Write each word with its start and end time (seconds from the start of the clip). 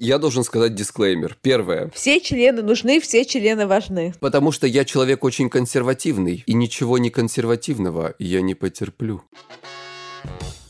Я 0.00 0.18
должен 0.18 0.42
сказать 0.42 0.74
дисклеймер. 0.74 1.36
Первое. 1.40 1.90
Все 1.94 2.20
члены 2.20 2.62
нужны, 2.62 3.00
все 3.00 3.24
члены 3.24 3.66
важны. 3.66 4.12
Потому 4.18 4.50
что 4.50 4.66
я 4.66 4.84
человек 4.84 5.22
очень 5.22 5.48
консервативный, 5.48 6.42
и 6.46 6.54
ничего 6.54 6.98
не 6.98 7.10
консервативного 7.10 8.14
я 8.18 8.42
не 8.42 8.54
потерплю. 8.54 9.22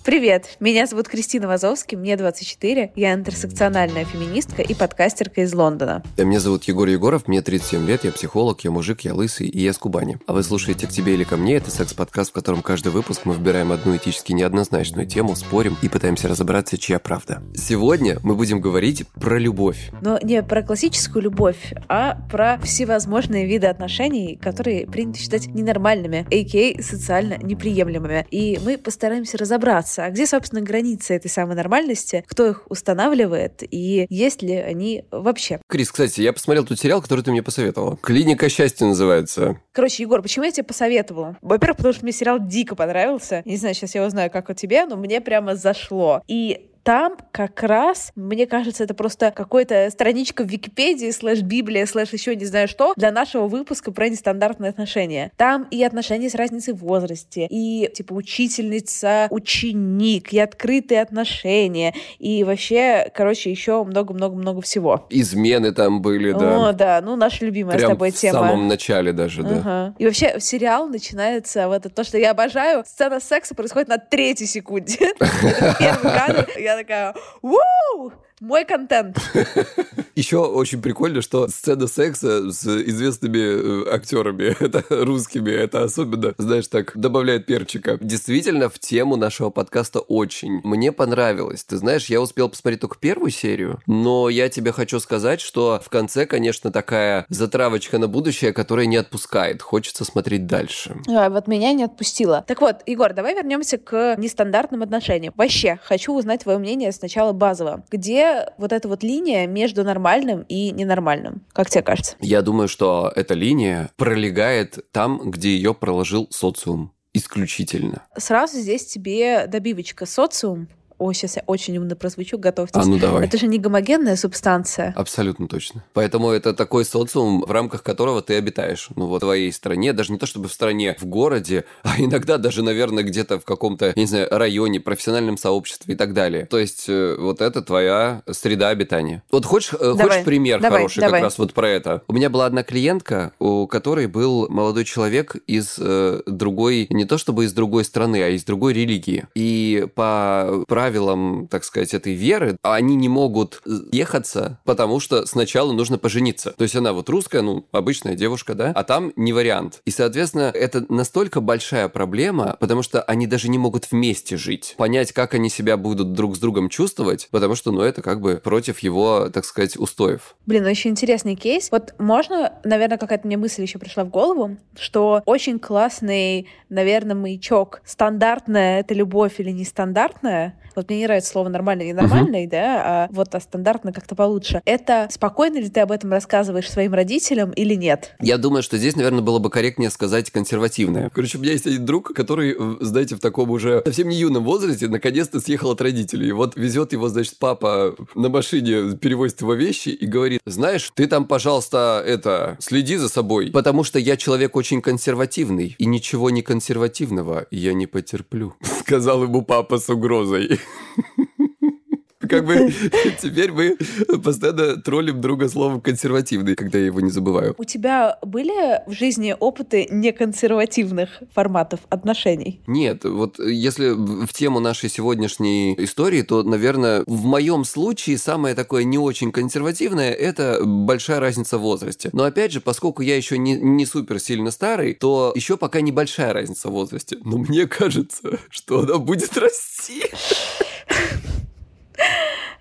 Привет, 0.05 0.59
меня 0.61 0.87
зовут 0.87 1.09
Кристина 1.09 1.49
Вазовский, 1.49 1.97
мне 1.97 2.19
24, 2.19 2.93
я 2.95 3.15
интерсекциональная 3.15 4.05
феминистка 4.05 4.61
и 4.61 4.75
подкастерка 4.75 5.41
из 5.41 5.55
Лондона. 5.55 6.03
А 6.19 6.25
Меня 6.25 6.41
зовут 6.41 6.65
Егор 6.65 6.87
Егоров, 6.87 7.27
мне 7.27 7.41
37 7.41 7.87
лет, 7.87 8.05
я 8.05 8.13
психолог, 8.13 8.61
я 8.65 8.71
мужик, 8.71 9.01
я 9.01 9.15
лысый 9.15 9.49
и 9.49 9.63
я 9.63 9.73
с 9.73 9.79
Кубани. 9.79 10.19
А 10.27 10.35
вы 10.35 10.43
слушаете 10.43 10.87
«К 10.87 10.91
тебе 10.91 11.15
или 11.15 11.25
ко 11.25 11.39
мне»— 11.39 11.55
это 11.57 11.71
секс-подкаст, 11.71 12.33
в 12.33 12.33
котором 12.35 12.61
каждый 12.61 12.93
выпуск 12.93 13.23
мы 13.25 13.33
выбираем 13.33 13.73
одну 13.73 13.97
этически 13.97 14.33
неоднозначную 14.33 15.07
тему, 15.07 15.35
спорим 15.37 15.79
и 15.81 15.89
пытаемся 15.89 16.29
разобраться, 16.29 16.77
чья 16.77 16.99
правда. 16.99 17.43
Сегодня 17.55 18.19
мы 18.23 18.35
будем 18.35 18.61
говорить 18.61 19.09
про 19.15 19.39
любовь. 19.39 19.91
Но 20.03 20.19
не 20.23 20.43
про 20.43 20.63
классическую 20.63 21.23
любовь, 21.23 21.73
а 21.89 22.21
про 22.31 22.59
всевозможные 22.59 23.47
виды 23.47 23.69
отношений, 23.69 24.37
которые 24.37 24.87
принято 24.87 25.19
считать 25.19 25.47
ненормальными, 25.47 26.27
a.k.a. 26.31 26.83
социально 26.83 27.39
неприемлемыми. 27.39 28.27
И 28.31 28.61
мы 28.63 28.77
постараемся 28.77 29.39
разобраться, 29.39 29.94
а 30.03 30.11
где, 30.11 30.27
собственно, 30.27 30.63
границы 30.63 31.15
этой 31.15 31.31
самой 31.31 31.57
нормальности, 31.57 32.25
кто 32.27 32.47
их 32.47 32.63
устанавливает 32.69 33.63
и 33.63 34.07
есть 34.09 34.43
ли 34.43 34.55
они 34.55 35.05
вообще. 35.11 35.61
Крис, 35.69 35.91
кстати, 35.91 36.21
я 36.21 36.33
посмотрел 36.33 36.65
тот 36.65 36.79
сериал, 36.79 37.03
который 37.03 37.23
ты 37.23 37.31
мне 37.31 37.43
посоветовала. 37.43 37.97
«Клиника 37.97 38.49
счастья» 38.49 38.87
называется. 38.87 39.61
Короче, 39.73 40.03
Егор, 40.03 40.23
почему 40.23 40.45
я 40.45 40.53
тебе 40.53 40.65
посоветовала? 40.65 41.37
Во-первых, 41.43 41.79
потому 41.79 41.95
что 41.95 42.05
мне 42.05 42.13
сериал 42.13 42.39
дико 42.41 42.75
понравился. 42.75 43.43
Не 43.45 43.57
знаю, 43.57 43.75
сейчас 43.75 43.95
я 43.95 44.05
узнаю, 44.05 44.31
как 44.31 44.49
у 44.51 44.55
тебя, 44.55 44.87
но 44.87 44.97
мне 44.97 45.21
прямо 45.21 45.57
зашло. 45.57 46.23
И 46.27 46.71
там 46.85 47.17
как 47.33 47.63
раз, 47.63 48.13
мне 48.15 48.47
кажется, 48.47 48.85
это 48.85 48.95
просто 48.95 49.31
какая-то 49.31 49.89
страничка 49.91 50.45
в 50.45 50.49
Википедии, 50.49 51.11
слэш 51.11 51.41
Библия, 51.41 51.87
слэш 51.87 52.13
еще 52.13 52.37
не 52.37 52.45
знаю 52.45 52.69
что, 52.69 52.93
для 52.97 53.11
нашего 53.11 53.49
выпуска 53.49 53.91
про 53.91 54.09
нестандартные 54.09 54.69
отношения. 54.69 55.33
Там 55.37 55.67
и 55.71 55.83
отношения 55.83 56.29
с 56.29 56.35
разницей 56.35 56.75
в 56.75 56.79
возрасте, 56.79 57.47
и 57.49 57.91
типа 57.93 58.13
учительница, 58.13 59.29
ученик, 59.31 60.33
и 60.33 60.39
открытые 60.39 61.01
отношения, 61.01 61.95
и 62.19 62.45
вообще, 62.45 63.11
короче, 63.15 63.51
еще 63.51 63.83
много-много-много 63.83 64.61
всего. 64.61 65.07
Измены 65.09 65.73
там 65.73 66.03
были, 66.03 66.33
да. 66.33 66.69
О, 66.69 66.73
да, 66.73 67.01
ну 67.03 67.17
наша 67.17 67.47
любимая 67.47 67.79
Прям 67.79 67.91
с 67.91 67.93
тобой 67.95 68.11
в 68.11 68.15
тема. 68.15 68.41
самом 68.41 68.69
начале 68.69 69.13
даже, 69.13 69.43
да. 69.43 69.57
Ага. 69.57 69.95
И 69.99 70.05
вообще 70.05 70.39
сериал 70.39 70.87
начинается 70.89 71.67
вот 71.67 71.87
это 71.87 71.89
то, 71.89 72.05
что 72.05 72.19
я 72.19 72.33
обожаю. 72.33 72.85
Сцена 72.87 73.21
секса 73.21 73.55
происходит 73.55 73.89
на 73.89 73.97
третьей 73.97 74.47
секунде. 74.47 74.99
Это 75.19 75.77
первый 75.79 76.13
кадр. 76.13 76.49
Я 76.59 76.74
такая, 76.77 77.15
«Вау! 77.43 78.13
Мой 78.41 78.65
контент. 78.65 79.19
Еще 80.17 80.39
очень 80.39 80.81
прикольно, 80.81 81.23
что 81.23 81.49
сцена 81.49 81.89
секса 81.89 82.53
с 82.53 82.67
известными 82.67 83.87
э, 83.87 83.95
актерами, 83.95 84.57
это 84.61 84.85
русскими, 84.89 85.51
это 85.51 85.83
особенно, 85.83 86.35
знаешь, 86.39 86.69
так 86.69 86.93
добавляет 86.95 87.47
перчика. 87.47 87.99
Действительно, 88.01 88.69
в 88.69 88.79
тему 88.79 89.17
нашего 89.17 89.51
подкаста 89.51 90.01
очень. 90.01 90.61
Мне 90.63 90.93
понравилось. 90.93 91.65
Ты 91.65 91.77
знаешь, 91.79 92.07
я 92.07 92.21
успел 92.21 92.49
посмотреть 92.49 92.81
только 92.81 92.97
первую 92.99 93.31
серию, 93.31 93.81
но 93.87 94.29
я 94.29 94.49
тебе 94.49 94.73
хочу 94.73 95.01
сказать, 95.01 95.41
что 95.41 95.81
в 95.85 95.89
конце, 95.89 96.27
конечно, 96.27 96.71
такая 96.71 97.27
затравочка 97.29 97.99
на 97.99 98.07
будущее, 98.07 98.53
которая 98.53 98.87
не 98.87 98.97
отпускает. 98.97 99.63
Хочется 99.63 100.05
смотреть 100.05 100.47
дальше. 100.47 100.97
А, 101.09 101.29
вот 101.29 101.49
меня 101.49 101.73
не 101.73 101.85
отпустила. 101.85 102.45
Так 102.47 102.61
вот, 102.61 102.83
Егор, 102.87 103.13
давай 103.13 103.35
вернемся 103.35 103.79
к 103.79 104.17
нестандартным 104.17 104.83
отношениям. 104.83 105.35
Вообще, 105.37 105.79
хочу 105.83 106.15
узнать 106.15 106.45
твое 106.45 106.59
мнение 106.59 106.93
сначала 106.93 107.33
базово. 107.33 107.85
Где 107.91 108.24
вот 108.59 108.73
эта 108.73 108.89
вот 108.89 109.03
линия 109.03 109.47
между 109.47 109.85
нормальным 109.85 110.45
и 110.49 110.71
ненормальным? 110.71 111.43
Как 111.53 111.71
тебе 111.71 111.83
кажется? 111.83 112.17
Я 112.21 112.43
думаю, 112.43 112.69
что 112.69 113.13
эта 113.15 113.35
линия 113.35 113.91
пролегает 113.97 114.79
там, 114.93 115.31
где 115.31 115.51
ее 115.51 115.75
проложил 115.75 116.29
социум. 116.31 116.93
Исключительно. 117.17 118.03
Сразу 118.17 118.59
здесь 118.59 118.87
тебе 118.87 119.47
добивочка. 119.47 120.05
Социум 120.05 120.69
Ой, 120.99 121.15
сейчас 121.15 121.37
я 121.37 121.43
очень 121.47 121.77
умно 121.79 121.97
прозвучу, 121.97 122.39
готовьтесь. 122.39 122.81
А 122.81 122.87
ну 122.87 122.99
давай. 122.99 123.27
Это 123.27 123.37
же 123.37 123.47
не 123.47 123.59
гомогенная 123.59 124.17
субстанция. 124.17 124.93
Абсолютно 124.97 125.49
точно. 125.49 125.85
Поэтому 125.93 126.31
это 126.31 126.55
такой 126.55 126.85
социум, 126.85 127.43
в 127.47 127.51
рамках 127.51 127.83
которого 127.83 128.23
ты 128.23 128.37
обитаешь. 128.37 128.89
Ну, 128.95 129.07
вот 129.07 129.19
в 129.19 129.21
твоей 129.21 129.53
стране, 129.53 129.93
даже 129.93 130.13
не 130.13 130.19
то 130.19 130.27
чтобы 130.27 130.49
в 130.49 130.53
стране, 130.53 130.97
в 130.99 131.07
городе, 131.07 131.65
а 131.83 131.95
иногда 131.99 132.39
даже, 132.39 132.63
наверное, 132.63 133.03
где-то 133.03 133.41
в 133.41 133.45
каком-то, 133.45 133.93
не 133.97 134.07
знаю, 134.07 134.29
районе, 134.31 134.81
профессиональном 134.81 135.37
сообществе 135.37 135.95
и 135.95 135.97
так 135.97 136.13
далее. 136.13 136.47
То 136.47 136.59
есть 136.59 136.85
э, 136.89 137.17
вот 137.19 137.41
это 137.41 137.63
твоя 137.63 138.23
среда 138.31 138.69
обитания. 138.69 139.23
Вот 139.31 139.45
хочешь, 139.45 139.73
э, 139.73 139.79
Давай. 139.79 140.09
хочешь 140.09 140.25
пример 140.25 140.61
Давай, 140.61 140.81
хороший 140.81 141.01
давай. 141.01 141.21
как 141.21 141.25
раз 141.25 141.39
вот 141.39 141.55
про 141.55 141.69
это? 141.69 142.03
У 142.07 142.13
меня 142.13 142.31
была 142.31 142.47
одна 142.47 142.63
клиентка, 142.63 143.33
у 143.39 143.67
которой 143.67 144.07
был 144.07 144.49
молодой 144.49 144.85
человек 144.85 145.37
из 145.47 145.77
э, 145.79 146.23
другой, 146.27 146.87
не 146.91 147.05
то 147.05 147.19
чтобы 147.19 147.45
из 147.45 147.53
другой 147.53 147.85
страны, 147.85 148.23
а 148.23 148.29
из 148.29 148.45
другой 148.45 148.75
религии. 148.75 149.27
И 149.35 149.87
по 149.95 150.65
правилам, 150.85 151.49
так 151.51 151.65
сказать, 151.65 151.95
этой 151.95 152.13
веры, 152.13 152.59
они 152.61 152.95
не 152.95 153.09
могут 153.09 153.63
ехаться, 153.91 154.59
потому 154.65 155.01
что 155.01 155.25
сначала 155.25 155.73
нужно 155.73 155.97
пожениться. 155.97 156.53
То 156.59 156.65
есть 156.65 156.77
она 156.77 156.93
вот 156.93 157.09
русская, 157.09 157.41
ну, 157.41 157.67
обычная 157.73 158.17
девушка, 158.17 158.55
да, 158.55 158.73
а 158.75 158.85
там 158.85 159.11
не 159.17 159.33
вариант. 159.33 159.81
И, 159.87 159.91
соответственно, 159.91 160.51
это 160.53 160.85
настолько 160.93 161.41
большая 161.41 161.89
проблема, 161.89 162.59
потому 162.61 162.83
что 162.83 163.01
они 163.01 163.27
даже 163.27 163.49
не 163.49 163.57
могут 163.57 163.91
вместе 163.91 164.37
жить. 164.37 164.75
Понять, 164.77 165.13
как 165.13 165.33
они 165.33 165.49
себя 165.49 165.79
будут 165.79 166.13
друг 166.13 166.37
с 166.37 166.39
другом 166.39 166.69
чувствовать, 166.69 167.29
потому 167.31 167.55
что, 167.55 167.73
ну, 167.73 167.81
это 167.81 168.03
как 168.03 168.21
бы 168.21 168.37
против 168.45 168.81
его, 168.81 169.31
так 169.33 169.47
сказать, 169.47 169.79
устоев. 169.79 170.37
Блин, 170.45 170.65
ну 170.65 170.69
еще 170.69 170.91
интересный 170.91 171.35
кейс. 171.35 171.71
Вот 171.71 171.95
можно, 171.99 172.53
наверное, 172.63 172.99
какая-то 172.99 173.27
мне 173.27 173.39
мысль 173.39 173.63
еще 173.63 173.79
пришла 173.79 174.05
в 174.05 174.11
голову, 174.11 174.59
что 174.79 175.23
очень 175.25 175.59
классный, 175.59 176.47
наверное, 176.69 177.17
маячок. 177.17 177.81
Стандартная 177.87 178.81
это 178.81 178.93
любовь 178.93 179.41
или 179.41 179.51
нестандартная? 179.51 180.61
Вот 180.77 180.89
мне 180.89 180.99
не 180.99 181.05
нравится 181.05 181.31
слово 181.31 181.49
нормальный, 181.49 181.89
ненормальный, 181.89 182.47
uh-huh. 182.47 182.51
да, 182.51 182.83
а 182.85 183.09
вот 183.11 183.35
а 183.35 183.41
стандартно 183.41 183.93
как-то 183.93 184.15
получше. 184.15 184.61
Это 184.65 185.09
спокойно 185.11 185.59
ли 185.59 185.69
ты 185.69 185.81
об 185.81 185.93
этом 185.93 186.11
рассказываешь 186.11 186.71
своим 186.71 186.95
родителям 186.95 187.51
или 187.53 187.75
нет? 187.75 188.15
Я 188.21 188.39
думаю, 188.39 188.63
что 188.63 188.79
здесь, 188.79 188.97
наверное, 188.97 189.23
было 189.23 189.39
бы 189.39 189.51
корректнее 189.51 189.91
сказать 189.91 190.31
консервативное. 190.31 191.11
Короче, 191.11 191.39
у 191.39 191.41
меня 191.41 191.53
есть 191.53 191.67
один 191.67 191.85
друг, 191.85 192.13
который, 192.15 192.57
знаете, 192.81 193.17
в 193.17 193.21
таком 193.21 193.51
уже 193.51 193.83
совсем 193.85 194.09
не 194.09 194.17
юном 194.17 194.45
возрасте 194.45 194.89
наконец-то 194.89 195.41
съехал 195.41 195.71
от 195.71 195.81
родителей. 195.81 196.29
И 196.29 196.33
вот 196.33 196.57
везет 196.57 196.93
его, 196.93 197.09
значит, 197.09 197.39
папа 197.39 197.95
на 198.15 198.29
машине, 198.29 198.97
перевозит 198.97 199.41
его 199.41 199.55
вещи 199.55 199.91
и 199.91 200.07
говорит, 200.07 200.41
знаешь, 200.47 200.91
ты 200.95 201.07
там, 201.07 201.27
пожалуйста, 201.27 202.03
это, 202.05 202.57
следи 202.61 202.97
за 202.97 203.09
собой, 203.09 203.51
потому 203.51 203.85
что 203.85 203.99
я 203.99 204.17
человек 204.17 204.57
очень 204.57 204.81
консервативный, 204.81 205.77
и 205.79 205.87
ничего 205.87 206.31
не 206.31 206.43
консервативного 206.43 207.47
я 207.51 207.75
не 207.75 207.87
потерплю, 207.87 208.55
сказал 208.81 209.23
ему 209.25 209.43
папа 209.43 209.79
с 209.79 209.89
угрозой. 209.89 210.59
Как 212.29 212.47
бы 212.47 212.73
теперь 213.21 213.53
мы 213.53 213.77
постоянно 214.23 214.77
троллим 214.77 215.21
друга 215.21 215.49
словом 215.49 215.81
консервативный, 215.81 216.55
когда 216.55 216.79
я 216.79 216.87
его 216.87 217.01
не 217.01 217.11
забываю. 217.11 217.55
У 217.59 217.65
тебя 217.65 218.19
были 218.23 218.83
в 218.87 218.93
жизни 218.93 219.37
опыты 219.39 219.87
неконсервативных 219.91 221.23
форматов 221.35 221.81
отношений? 221.91 222.61
Нет, 222.67 223.05
вот 223.05 223.39
если 223.39 223.91
в 223.91 224.33
тему 224.33 224.61
нашей 224.61 224.89
сегодняшней 224.89 225.75
истории, 225.79 226.23
то, 226.23 226.43
наверное, 226.43 227.05
в 227.07 227.25
моем 227.25 227.65
случае 227.65 228.19
самое 228.19 228.55
такое 228.55 228.85
не 228.85 228.99
очень 228.99 229.33
консервативное– 229.33 230.13
это 230.13 230.61
большая 230.65 231.21
разница 231.21 231.59
в 231.59 231.63
возрасте. 231.63 232.11
Но 232.13 232.25
опять 232.25 232.53
же, 232.53 232.61
поскольку 232.61 233.03
я 233.03 233.17
еще 233.17 233.39
не, 233.39 233.55
не 233.55 233.87
супер 233.87 234.19
сильно 234.19 234.51
старый, 234.51 234.95
то 234.95 235.33
еще 235.35 235.57
пока 235.57 235.81
небольшая 235.81 236.33
разница 236.33 236.69
в 236.69 236.73
возрасте. 236.73 237.19
Но 237.25 237.39
мне 237.39 237.67
кажется, 237.67 238.39
что 238.51 238.81
она 238.81 238.99
будет 238.99 239.37
расти. 239.37 240.03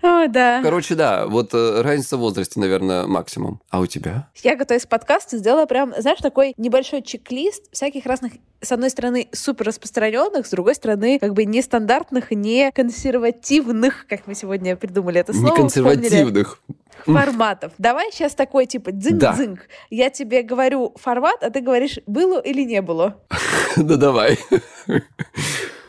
О, 0.02 0.28
да. 0.28 0.60
Короче, 0.62 0.94
да, 0.94 1.26
вот 1.26 1.54
э, 1.54 1.80
разница 1.80 2.18
в 2.18 2.20
возрасте, 2.20 2.60
наверное, 2.60 3.06
максимум. 3.06 3.62
А 3.70 3.80
у 3.80 3.86
тебя? 3.86 4.28
Я, 4.42 4.54
готовясь 4.54 4.84
к 4.84 4.88
подкасту, 4.88 5.38
сделала 5.38 5.64
прям, 5.64 5.94
знаешь, 5.98 6.18
такой 6.18 6.52
небольшой 6.58 7.00
чек-лист 7.00 7.64
всяких 7.72 8.04
разных 8.04 8.34
с 8.60 8.72
одной 8.72 8.90
стороны, 8.90 9.28
супер 9.32 9.66
распространенных, 9.66 10.46
с 10.46 10.50
другой 10.50 10.74
стороны, 10.74 11.18
как 11.18 11.34
бы 11.34 11.44
нестандартных, 11.44 12.30
не 12.30 12.72
консервативных, 12.72 14.06
как 14.08 14.26
мы 14.26 14.34
сегодня 14.34 14.76
придумали 14.76 15.20
это 15.20 15.32
слово. 15.32 15.50
Не 15.50 15.56
консервативных. 15.56 16.60
Форматов. 17.04 17.72
Давай 17.76 18.10
сейчас 18.12 18.34
такой 18.34 18.66
типа 18.66 18.90
дзынь-дзынь. 18.90 19.56
Да. 19.56 19.62
Я 19.90 20.10
тебе 20.10 20.42
говорю 20.42 20.94
формат, 20.96 21.42
а 21.42 21.50
ты 21.50 21.60
говоришь, 21.60 21.98
было 22.06 22.40
или 22.40 22.62
не 22.62 22.82
было. 22.82 23.20
Ну 23.76 23.96
давай. 23.96 24.38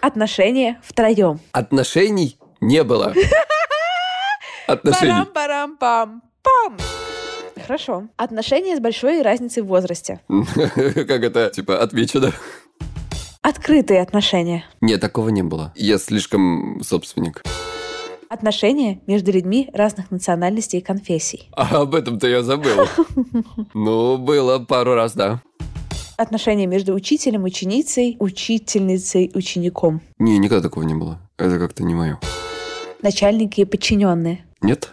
Отношения 0.05 0.79
втроем. 0.83 1.39
Отношений 1.51 2.37
не 2.61 2.83
было. 2.83 3.11
Отношений. 4.67 5.25
Парам-парам-пам-пам. 5.33 6.77
Хорошо. 7.59 8.03
Отношения 8.15 8.77
с 8.77 8.79
большой 8.79 9.23
разницей 9.23 9.63
в 9.63 9.65
возрасте. 9.65 10.21
Как 10.27 11.23
это, 11.23 11.49
типа, 11.49 11.81
отмечено? 11.81 12.31
Открытые 13.41 13.99
отношения. 14.03 14.63
Нет, 14.79 15.01
такого 15.01 15.29
не 15.29 15.41
было. 15.41 15.73
Я 15.75 15.97
слишком 15.97 16.83
собственник. 16.83 17.41
Отношения 18.29 19.01
между 19.07 19.31
людьми 19.31 19.71
разных 19.73 20.11
национальностей 20.11 20.77
и 20.77 20.83
конфессий. 20.83 21.49
А 21.53 21.81
об 21.81 21.95
этом-то 21.95 22.27
я 22.27 22.43
забыл. 22.43 22.87
Ну, 23.73 24.19
было 24.19 24.59
пару 24.59 24.93
раз, 24.93 25.13
да. 25.15 25.41
Отношения 26.17 26.65
между 26.65 26.93
учителем, 26.93 27.43
ученицей, 27.43 28.15
учительницей, 28.19 29.31
учеником. 29.33 30.01
Не, 30.17 30.37
никогда 30.37 30.69
такого 30.69 30.83
не 30.83 30.93
было. 30.93 31.19
Это 31.37 31.59
как-то 31.59 31.83
не 31.83 31.93
мое. 31.93 32.19
Начальники 33.01 33.61
и 33.61 33.65
подчиненные. 33.65 34.45
Нет? 34.61 34.91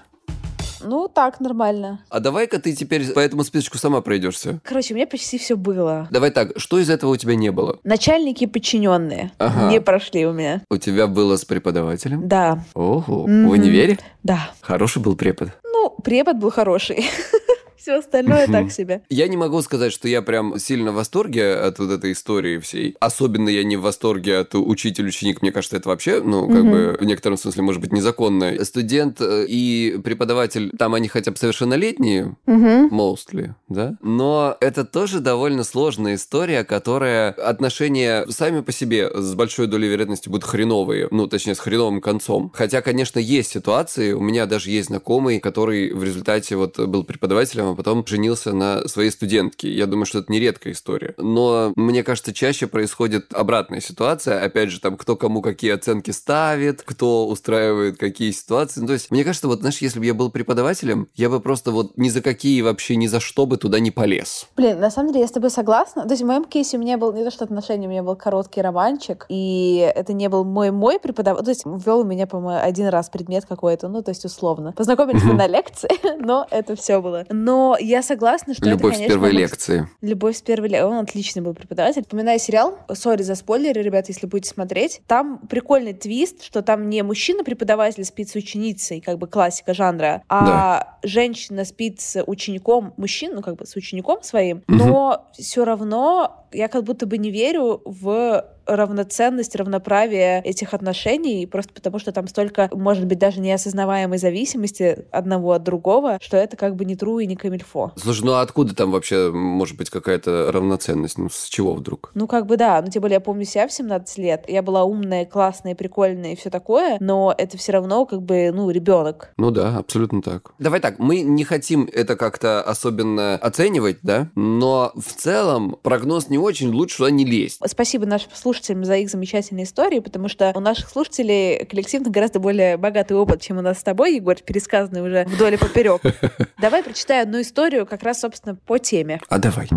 Ну, 0.85 1.09
так, 1.09 1.39
нормально. 1.39 2.01
А 2.09 2.19
давай-ка 2.19 2.59
ты 2.59 2.73
теперь 2.73 3.07
по 3.13 3.21
этому 3.21 3.45
списочку 3.45 3.79
сама 3.79 4.01
пройдешься. 4.01 4.61
Короче, 4.65 4.95
у 4.95 4.97
меня 4.97 5.07
почти 5.07 5.39
все 5.39 5.57
было. 5.57 6.09
Давай 6.11 6.33
так, 6.33 6.59
что 6.59 6.81
из 6.81 6.91
этого 6.91 7.13
у 7.13 7.17
тебя 7.17 7.37
не 7.37 7.53
было? 7.53 7.79
Начальники 7.85 8.45
и 8.45 8.47
подчиненные 8.49 9.31
ага. 9.39 9.71
не 9.71 9.81
прошли 9.81 10.27
у 10.27 10.33
меня. 10.33 10.63
У 10.71 10.77
тебя 10.77 11.07
было 11.07 11.37
с 11.37 11.45
преподавателем? 11.45 12.27
Да. 12.27 12.65
Ого, 12.75 13.29
mm-hmm. 13.29 13.47
в 13.47 13.51
универе? 13.51 13.99
Да. 14.25 14.51
Хороший 14.61 15.01
был 15.01 15.15
препод? 15.15 15.51
Ну, 15.63 15.91
препод 16.03 16.39
был 16.39 16.51
хороший. 16.51 17.07
Все 17.83 17.99
остальное 17.99 18.47
так 18.47 18.71
себе. 18.71 19.03
Я 19.11 19.27
не 19.27 19.37
могу 19.37 19.61
сказать, 19.61 19.93
что 19.93 20.07
я 20.07 20.23
прям 20.23 20.57
сильно 20.61 20.93
в 20.93 20.95
восторге 20.95 21.55
от 21.55 21.81
вот 21.81 21.91
этой 21.91 22.13
истории 22.13 22.59
всей. 22.61 22.95
Особенно 23.01 23.49
я 23.49 23.65
не 23.65 23.77
в 23.77 23.81
восторге 23.81 24.39
от 24.39 24.55
учитель-ученик. 24.55 25.43
Мне 25.43 25.51
кажется, 25.51 25.79
это 25.79 25.89
вообще, 25.89 26.21
ну, 26.23 26.47
как 26.47 26.63
бы 26.63 26.97
в 27.01 27.05
некотором 27.05 27.37
смысле 27.37 27.63
может 27.65 27.81
быть 27.81 27.93
незаконно. 27.93 28.65
Студент 28.65 29.21
э, 29.21 29.47
и 29.49 30.01
преподаватель, 30.05 30.71
там 30.79 30.95
они 30.95 31.09
хотя 31.09 31.33
бы 31.33 31.37
совершеннолетние, 31.37 32.37
mostly, 32.47 33.55
да? 33.69 33.97
Но 34.01 34.57
это 34.61 34.85
тоже 34.85 35.19
довольно 35.19 35.65
сложная 35.65 36.15
история, 36.15 36.63
которая 36.63 37.33
отношения 37.33 38.27
сами 38.29 38.61
по 38.61 38.71
себе 38.71 39.11
с 39.13 39.35
большой 39.35 39.67
долей 39.67 39.89
вероятности 39.89 40.29
будут 40.29 40.45
хреновые. 40.45 41.09
Ну, 41.11 41.27
точнее, 41.27 41.57
с 41.57 41.59
хреновым 41.59 42.01
концом. 42.01 42.53
Хотя, 42.55 42.81
конечно, 42.81 43.19
есть 43.19 43.51
ситуации. 43.51 44.13
У 44.13 44.21
меня 44.21 44.47
даже 44.47 44.71
есть 44.71 44.87
знакомый, 44.87 45.41
который 45.41 45.93
в 45.93 46.05
результате 46.05 46.55
вот 46.55 46.79
был 46.79 47.03
преподавателем, 47.03 47.72
а 47.73 47.77
потом 47.77 48.07
женился 48.07 48.53
на 48.53 48.87
своей 48.89 49.11
студентке. 49.11 49.73
Я 49.73 49.87
думаю, 49.87 50.07
что 50.07 50.19
это 50.19 50.31
не 50.31 50.41
редкая 50.41 50.73
история. 50.73 51.15
Но 51.19 51.73
мне 51.77 52.03
кажется, 52.03 52.33
чаще 52.33 52.67
происходит 52.67 53.33
обратная 53.33 53.81
ситуация. 53.81 54.43
Опять 54.43 54.71
же, 54.71 54.81
там, 54.81 54.97
кто 54.97 55.17
кому 55.17 55.43
какие 55.43 55.73
оценки 55.73 56.11
ставит, 56.11 56.83
кто 56.83 57.27
устраивает 57.27 57.99
какие 57.99 58.31
ситуации. 58.31 58.81
Ну, 58.81 58.87
то 58.87 58.93
есть, 58.95 59.11
мне 59.11 59.25
кажется, 59.25 59.49
вот, 59.49 59.61
знаешь, 59.61 59.79
если 59.79 59.99
бы 59.99 60.07
я 60.07 60.15
был 60.15 60.31
преподавателем, 60.31 61.09
я 61.15 61.29
бы 61.29 61.41
просто 61.41 61.71
вот 61.71 61.97
ни 61.97 62.09
за 62.09 62.23
какие 62.23 62.63
вообще, 62.63 62.97
ни 62.97 63.07
за 63.07 63.21
что 63.21 63.47
бы 63.47 63.57
туда 63.57 63.81
не 63.81 63.91
полез. 63.91 64.47
Блин, 64.57 64.81
на 64.81 64.91
самом 64.91 65.09
деле, 65.09 65.23
я 65.23 65.29
с 65.29 65.33
тобой 65.33 65.51
согласна. 65.51 66.05
То 66.05 66.11
есть, 66.11 66.23
в 66.23 66.27
моем 66.27 66.45
кейсе 66.45 66.77
у 66.77 66.81
меня 66.81 66.99
был 66.99 67.13
не 67.13 67.25
то, 67.25 67.31
что 67.31 67.45
отношения, 67.45 67.87
у 67.87 67.91
меня 67.91 68.03
был 68.03 68.17
короткий 68.17 68.61
романчик, 68.61 69.27
и 69.29 69.93
это 69.95 70.13
не 70.13 70.29
был 70.29 70.45
мой 70.45 70.71
мой 70.71 70.99
преподаватель. 70.99 71.45
То 71.45 71.51
есть, 71.51 71.65
ввел 71.65 72.01
у 72.01 72.05
меня, 72.05 72.27
по-моему, 72.27 72.61
один 72.63 72.89
раз 72.89 73.09
предмет 73.09 73.47
какой-то, 73.47 73.89
ну, 73.89 74.03
то 74.03 74.11
есть, 74.11 74.25
условно. 74.25 74.73
Познакомились 74.73 75.23
мы 75.23 75.35
на 75.35 75.47
лекции, 75.47 75.91
но 76.19 76.47
это 76.51 76.77
все 76.77 77.01
было. 77.01 77.25
Но 77.31 77.62
но 77.63 77.77
я 77.79 78.03
согласна, 78.03 78.55
что 78.55 78.69
Любовь 78.69 78.95
это, 78.95 78.99
конечно, 78.99 79.05
с 79.05 79.09
первой 79.09 79.31
лекции. 79.31 79.89
Любовь 80.01 80.37
с 80.37 80.43
первой 80.43 80.69
лекции. 80.69 80.85
Он 80.85 80.99
отличный 80.99 81.43
был 81.43 81.55
преподаватель. 81.55 82.03
Вспоминаю 82.03 82.41
сериал, 82.41 82.77
сори 82.93 83.23
за 83.23 83.37
спойлеры, 83.37 83.83
ребята, 83.83 84.11
если 84.11 84.27
будете 84.27 84.51
смотреть. 84.51 85.01
Там 85.07 85.39
прикольный 85.39 85.93
твист, 85.93 86.43
что 86.43 86.63
там 86.63 86.91
не 86.91 87.03
мужчина-преподаватель 87.03 88.05
спит 88.05 88.31
с 88.31 88.35
ученицей, 88.35 89.01
как 89.01 89.19
бы 89.19 89.29
классика 89.29 89.75
жанра, 89.75 90.25
а 90.29 90.47
да. 90.47 90.99
женщина 91.05 91.65
спит 91.65 92.01
с 92.01 92.23
учеником, 92.25 92.95
мужчин, 92.97 93.33
ну 93.35 93.43
как 93.43 93.55
бы 93.57 93.65
с 93.65 93.77
учеником 93.77 94.25
своим, 94.25 94.65
но 94.67 95.13
угу. 95.13 95.43
все 95.43 95.65
равно 95.65 96.42
я 96.53 96.69
как 96.69 96.85
будто 96.85 97.07
бы 97.07 97.19
не 97.19 97.31
верю 97.31 97.83
в 97.85 98.45
равноценность, 98.67 99.57
равноправие 99.57 100.41
этих 100.43 100.75
отношений, 100.75 101.47
просто 101.47 101.73
потому 101.73 101.99
что 101.99 102.13
там 102.13 102.29
столько, 102.29 102.69
может 102.73 103.07
быть, 103.07 103.19
даже 103.19 103.41
неосознаваемой 103.41 104.19
зависимости 104.19 105.05
одного 105.11 105.53
от 105.53 105.63
другого, 105.63 106.19
что 106.21 106.37
это 106.37 106.57
как 106.57 106.77
бы 106.77 106.85
не 106.85 106.97
тру 106.97 107.19
и 107.19 107.27
не 107.27 107.37
камильфо. 107.37 107.93
Слушай, 107.97 108.25
ну 108.25 108.33
а 108.33 108.43
откуда 108.43 108.75
там 108.75 108.91
вообще 108.91 109.31
может 109.33 109.77
быть 109.77 109.91
какая-то 109.91 110.51
равноценность? 110.53 111.19
Ну, 111.19 111.29
с 111.29 111.49
чего 111.49 111.75
вдруг? 111.75 112.13
Ну, 112.15 112.27
как 112.27 112.47
бы 112.47 112.57
да. 112.57 112.81
Ну, 112.83 112.91
тем 112.91 113.03
более, 113.03 113.15
я 113.15 113.21
помню 113.21 113.45
себя 113.45 113.67
в 113.67 113.73
17 113.73 114.19
лет. 114.19 114.45
Я 114.49 114.63
была 114.63 114.85
умная, 114.85 115.25
классная, 115.25 115.75
прикольная 115.75 116.33
и 116.33 116.37
все 116.37 116.51
такое, 116.51 116.97
но 117.01 117.35
это 117.37 117.59
все 117.59 117.73
равно 117.73 118.07
как 118.07 118.23
бы, 118.23 118.51
ну, 118.53 118.71
ребенок. 118.71 119.33
Ну 119.37 119.51
да, 119.51 119.79
абсолютно 119.79 120.23
так. 120.23 120.53
Давай 120.59 120.81
так, 120.81 120.99
мы 120.99 121.23
не 121.23 121.45
хотим 121.45 121.89
это 121.93 122.17
как-то 122.17 122.63
особенно 122.63 123.35
оценивать, 123.37 123.99
да, 124.03 124.29
но 124.35 124.93
в 124.95 125.13
целом 125.15 125.77
прогноз 125.83 126.29
не 126.29 126.39
очень, 126.43 126.69
лучше 126.69 126.99
туда 126.99 127.11
не 127.11 127.25
лезть. 127.25 127.61
Спасибо 127.67 128.07
нашим 128.07 128.31
слушателям 128.35 128.53
слушателям 128.53 128.85
за 128.85 128.97
их 128.97 129.11
замечательные 129.11 129.65
истории, 129.65 129.99
потому 130.01 130.29
что 130.29 130.53
у 130.55 130.61
наших 130.61 130.89
слушателей 130.89 131.65
коллективно 131.65 132.11
гораздо 132.11 132.39
более 132.39 132.77
богатый 132.77 133.15
опыт, 133.15 133.41
чем 133.41 133.59
у 133.59 133.63
нас 133.63 133.81
с 133.81 133.83
тобой, 133.83 134.17
Егор, 134.17 134.37
пересказанный 134.37 135.03
уже 135.03 135.25
вдоль 135.25 135.55
и 135.55 135.57
поперек. 135.57 136.03
Давай 136.61 136.83
прочитаю 136.83 137.23
одну 137.23 137.41
историю 137.41 137.87
как 137.87 138.03
раз, 138.03 138.21
собственно, 138.21 138.55
по 138.55 138.79
теме. 138.79 139.21
А 139.29 139.39
давай. 139.39 139.69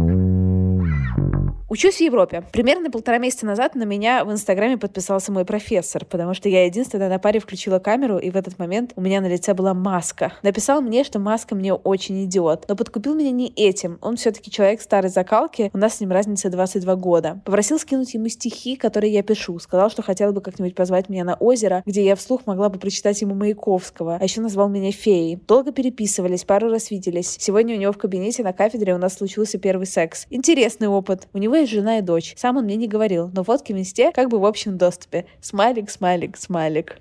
Учусь 1.67 1.95
в 1.95 2.01
Европе. 2.01 2.43
Примерно 2.51 2.91
полтора 2.91 3.17
месяца 3.17 3.48
назад 3.48 3.74
на 3.74 3.86
меня 3.86 4.24
в 4.24 4.31
Инстаграме 4.31 4.77
подписался 4.77 5.31
мой 5.31 5.45
профессор, 5.45 6.05
потому 6.05 6.36
что 6.36 6.48
я 6.48 6.65
единственная 6.65 7.10
на 7.10 7.17
паре 7.17 7.39
включила 7.39 7.79
камеру, 7.79 8.19
и 8.19 8.29
в 8.29 8.36
этот 8.36 8.60
момент 8.60 8.93
у 8.95 9.01
меня 9.01 9.19
на 9.19 9.25
лице 9.25 9.55
была 9.55 9.74
маска. 9.74 10.34
Написал 10.43 10.84
мне, 10.84 11.03
что 11.03 11.17
маска 11.17 11.55
мне 11.55 11.74
очень 11.74 12.24
идет, 12.24 12.65
но 12.67 12.75
подкупил 12.75 13.15
меня 13.15 13.31
не 13.31 13.51
этим. 13.55 13.98
Он 14.01 14.15
все-таки 14.15 14.51
человек 14.51 14.79
старой 14.79 15.10
закалки, 15.10 15.72
у 15.74 15.79
нас 15.79 15.95
с 15.95 16.01
ним 16.01 16.12
разница 16.12 16.51
22 16.51 16.95
года. 16.98 17.41
Попросил 17.45 17.79
скинуть 17.79 18.13
ему 18.13 18.27
стихи, 18.27 18.75
которые 18.75 19.12
я 19.12 19.24
пишу. 19.24 19.57
Сказал, 19.57 19.89
что 19.89 20.03
хотел 20.03 20.34
бы 20.34 20.41
как-нибудь 20.41 20.75
позвать 20.75 21.10
меня 21.10 21.24
на 21.24 21.34
озеро, 21.34 21.81
где 21.88 22.05
я 22.05 22.15
вслух 22.15 22.45
могла 22.45 22.69
бы 22.69 22.77
прочитать 22.77 23.19
ему 23.22 23.34
Маяковского. 23.34 24.17
А 24.22 24.24
еще 24.24 24.39
назвал 24.41 24.69
меня 24.69 24.91
феей. 24.91 25.39
Долго 25.48 25.72
переписывались, 25.72 26.43
пару 26.43 26.69
раз 26.69 26.91
виделись. 26.91 27.38
Сегодня 27.39 27.75
у 27.75 27.79
него 27.79 27.91
в 27.91 27.98
кабинете 27.98 28.43
на 28.43 28.53
кафедре 28.53 28.93
у 28.93 29.00
нас 29.00 29.15
случился 29.15 29.57
первый 29.57 29.88
секс. 29.88 30.27
Интересный 30.29 30.89
опыт. 30.89 31.27
У 31.34 31.39
него 31.39 31.54
есть 31.55 31.71
жена 31.71 32.00
и 32.00 32.01
дочь. 32.01 32.33
Сам 32.38 32.57
он 32.57 32.65
мне 32.65 32.75
не 32.75 32.88
говорил, 32.88 33.29
но 33.33 33.43
фотки 33.43 33.74
в 33.74 33.77
инсте 33.77 34.12
как 34.12 34.29
бы 34.29 34.39
в 34.39 34.45
общем 34.45 34.77
доступе. 34.77 35.25
Смайлик, 35.41 35.89
смайлик, 35.89 36.38
смайлик. 36.38 36.97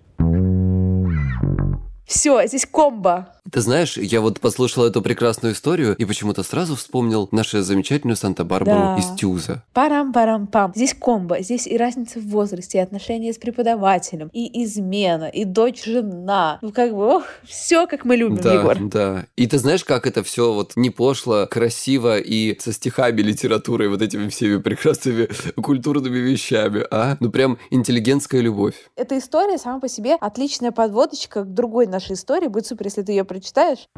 Все, 2.14 2.46
здесь 2.46 2.64
комбо. 2.64 3.28
Ты 3.50 3.60
знаешь, 3.60 3.96
я 3.98 4.20
вот 4.20 4.40
послушал 4.40 4.84
эту 4.84 5.02
прекрасную 5.02 5.52
историю 5.52 5.94
и 5.96 6.04
почему-то 6.04 6.42
сразу 6.44 6.76
вспомнил 6.76 7.28
нашу 7.32 7.60
замечательную 7.62 8.16
Санта-Барбару 8.16 8.78
Да. 8.78 8.96
из 8.98 9.18
Тюза. 9.18 9.64
Парам-парам-пам. 9.74 10.72
Здесь 10.74 10.94
комбо, 10.94 11.40
здесь 11.40 11.66
и 11.66 11.76
разница 11.76 12.20
в 12.20 12.26
возрасте, 12.28 12.78
и 12.78 12.80
отношения 12.80 13.32
с 13.32 13.36
преподавателем, 13.36 14.30
и 14.32 14.62
измена, 14.64 15.24
и 15.24 15.44
дочь-жена. 15.44 16.58
Ну, 16.62 16.70
как 16.72 16.94
бы, 16.94 17.16
ох, 17.16 17.24
все, 17.44 17.86
как 17.88 18.04
мы 18.04 18.16
любим, 18.16 18.36
Да, 18.36 18.54
Егор. 18.54 18.78
да. 18.80 19.26
И 19.36 19.46
ты 19.48 19.58
знаешь, 19.58 19.84
как 19.84 20.06
это 20.06 20.22
все 20.22 20.52
вот 20.54 20.72
не 20.76 20.90
пошло, 20.90 21.46
красиво 21.50 22.18
и 22.18 22.58
со 22.60 22.72
стихами, 22.72 23.20
литературой, 23.22 23.88
вот 23.88 24.00
этими 24.02 24.28
всеми 24.28 24.56
прекрасными 24.58 25.28
культурными 25.60 26.18
вещами, 26.18 26.86
а? 26.90 27.16
Ну 27.20 27.30
прям 27.30 27.58
интеллигентская 27.70 28.40
любовь. 28.40 28.74
Эта 28.96 29.18
история 29.18 29.58
сама 29.58 29.80
по 29.80 29.88
себе 29.88 30.14
отличная 30.14 30.70
подводочка 30.72 31.42
к 31.42 31.52
другой 31.52 31.86
нашей 31.88 32.03
истории. 32.12 32.48
Будет 32.48 32.66
супер, 32.66 32.86
если 32.86 33.02
ты 33.02 33.12
ее 33.12 33.24
прочитаешь. 33.24 33.88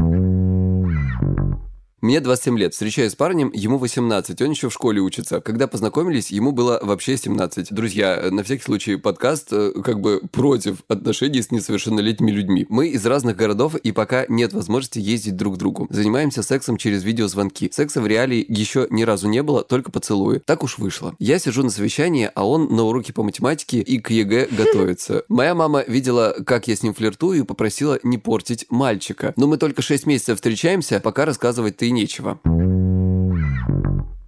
Мне 2.07 2.21
27 2.21 2.57
лет, 2.57 2.73
встречаюсь 2.73 3.11
с 3.11 3.15
парнем, 3.17 3.51
ему 3.53 3.79
18, 3.79 4.41
он 4.41 4.51
еще 4.51 4.69
в 4.69 4.73
школе 4.73 5.01
учится. 5.01 5.41
Когда 5.41 5.67
познакомились, 5.67 6.31
ему 6.31 6.53
было 6.53 6.79
вообще 6.81 7.17
17. 7.17 7.75
Друзья, 7.75 8.17
э, 8.17 8.31
на 8.31 8.45
всякий 8.45 8.63
случай 8.63 8.95
подкаст 8.95 9.49
э, 9.51 9.73
как 9.85 9.99
бы 9.99 10.23
против 10.31 10.85
отношений 10.87 11.43
с 11.43 11.51
несовершеннолетними 11.51 12.31
людьми. 12.31 12.65
Мы 12.69 12.91
из 12.91 13.05
разных 13.05 13.35
городов, 13.35 13.75
и 13.75 13.91
пока 13.91 14.25
нет 14.29 14.53
возможности 14.53 15.01
ездить 15.01 15.35
друг 15.35 15.57
к 15.57 15.59
другу. 15.59 15.89
Занимаемся 15.91 16.45
сексом 16.45 16.77
через 16.77 17.03
видеозвонки. 17.03 17.71
Секса 17.73 18.01
в 18.01 18.07
реалии 18.07 18.47
еще 18.49 18.87
ни 18.91 19.03
разу 19.03 19.27
не 19.27 19.43
было, 19.43 19.65
только 19.65 19.91
поцелуи. 19.91 20.41
Так 20.45 20.63
уж 20.63 20.79
вышло. 20.79 21.17
Я 21.19 21.41
сижу 21.41 21.65
на 21.65 21.71
совещании, 21.71 22.31
а 22.37 22.47
он 22.47 22.69
на 22.69 22.85
уроке 22.85 23.13
по 23.15 23.25
математике 23.25 23.81
и 23.81 23.99
к 23.99 24.11
ЕГЭ 24.11 24.51
готовится. 24.53 25.25
Моя 25.29 25.57
мама 25.57 25.83
видела, 25.85 26.37
как 26.47 26.69
я 26.69 26.77
с 26.77 26.85
ним 26.85 26.95
флиртую, 26.95 27.41
и 27.41 27.45
попросила 27.45 27.99
не 28.05 28.17
портить 28.17 28.67
мальчика. 28.71 29.35
Но 29.37 29.49
мы 29.49 29.57
только 29.57 29.83
6 29.83 30.07
месяцев 30.07 30.37
встречаемся, 30.37 31.01
пока 31.01 31.25
рассказывать-то 31.25 31.85
и 31.85 31.96
нечего. 31.97 32.39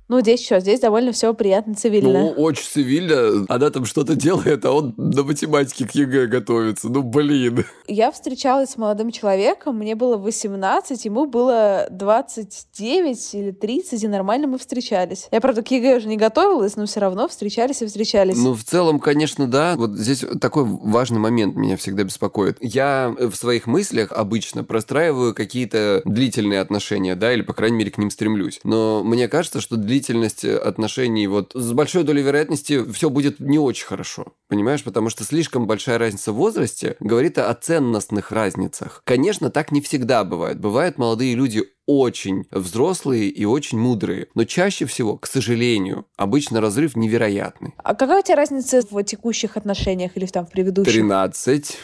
Ну, 0.08 0.20
здесь 0.20 0.42
что? 0.42 0.58
Здесь 0.60 0.80
довольно 0.80 1.12
все 1.12 1.34
приятно, 1.34 1.74
цивильно. 1.74 2.20
Ну, 2.20 2.28
очень 2.30 2.64
цивильно. 2.64 3.44
Она 3.48 3.68
там 3.68 3.84
что-то 3.84 4.14
делает, 4.14 4.64
а 4.64 4.72
он 4.72 4.94
на 4.96 5.22
математике 5.22 5.86
к 5.86 5.90
ЕГЭ 5.90 6.26
готовится. 6.28 6.88
Ну, 6.88 7.02
блин. 7.02 7.66
Я 7.86 8.10
встречалась 8.10 8.70
с 8.70 8.76
молодым 8.78 9.10
человеком, 9.10 9.76
мне 9.76 9.94
было 9.94 10.16
18, 10.16 11.04
ему 11.04 11.26
было 11.26 11.88
29 11.90 13.34
или 13.34 13.50
30, 13.50 14.02
и 14.02 14.08
нормально 14.08 14.46
мы 14.46 14.58
встречались. 14.58 15.28
Я, 15.30 15.42
правда, 15.42 15.62
к 15.62 15.70
ЕГЭ 15.70 15.98
уже 15.98 16.08
не 16.08 16.16
готовилась, 16.16 16.76
но 16.76 16.86
все 16.86 17.00
равно 17.00 17.28
встречались 17.28 17.82
и 17.82 17.86
встречались. 17.86 18.38
Ну, 18.38 18.54
в 18.54 18.64
целом, 18.64 19.00
конечно, 19.00 19.46
да. 19.46 19.74
Вот 19.76 19.92
здесь 19.92 20.24
такой 20.40 20.64
важный 20.64 21.18
момент 21.18 21.54
меня 21.54 21.76
всегда 21.76 22.04
беспокоит. 22.04 22.56
Я 22.60 23.14
в 23.18 23.34
своих 23.34 23.66
мыслях 23.66 24.12
обычно 24.12 24.64
простраиваю 24.64 25.34
какие-то 25.34 26.00
длительные 26.06 26.60
отношения, 26.60 27.14
да, 27.14 27.34
или, 27.34 27.42
по 27.42 27.52
крайней 27.52 27.76
мере, 27.76 27.90
к 27.90 27.98
ним 27.98 28.10
стремлюсь. 28.10 28.60
Но 28.64 29.02
мне 29.04 29.28
кажется, 29.28 29.60
что 29.60 29.76
длительность 29.98 30.44
отношений 30.44 31.26
вот 31.26 31.52
с 31.54 31.72
большой 31.72 32.04
долей 32.04 32.22
вероятности 32.22 32.84
все 32.92 33.10
будет 33.10 33.40
не 33.40 33.58
очень 33.58 33.86
хорошо. 33.86 34.34
Понимаешь? 34.48 34.84
Потому 34.84 35.10
что 35.10 35.24
слишком 35.24 35.66
большая 35.66 35.98
разница 35.98 36.32
в 36.32 36.36
возрасте 36.36 36.96
говорит 37.00 37.38
о 37.38 37.52
ценностных 37.54 38.30
разницах. 38.30 39.02
Конечно, 39.04 39.50
так 39.50 39.72
не 39.72 39.80
всегда 39.80 40.24
бывает. 40.24 40.60
Бывают 40.60 40.98
молодые 40.98 41.34
люди 41.34 41.64
очень 41.86 42.44
взрослые 42.50 43.28
и 43.28 43.44
очень 43.44 43.78
мудрые. 43.78 44.28
Но 44.34 44.44
чаще 44.44 44.86
всего, 44.86 45.16
к 45.16 45.26
сожалению, 45.26 46.06
обычно 46.16 46.60
разрыв 46.60 46.96
невероятный. 46.96 47.74
А 47.78 47.94
какая 47.94 48.20
у 48.20 48.22
тебя 48.22 48.36
разница 48.36 48.82
в 48.88 49.02
текущих 49.02 49.56
отношениях 49.56 50.12
или 50.14 50.26
там 50.26 50.46
в 50.46 50.50
предыдущих? 50.50 50.92
13. 50.92 51.78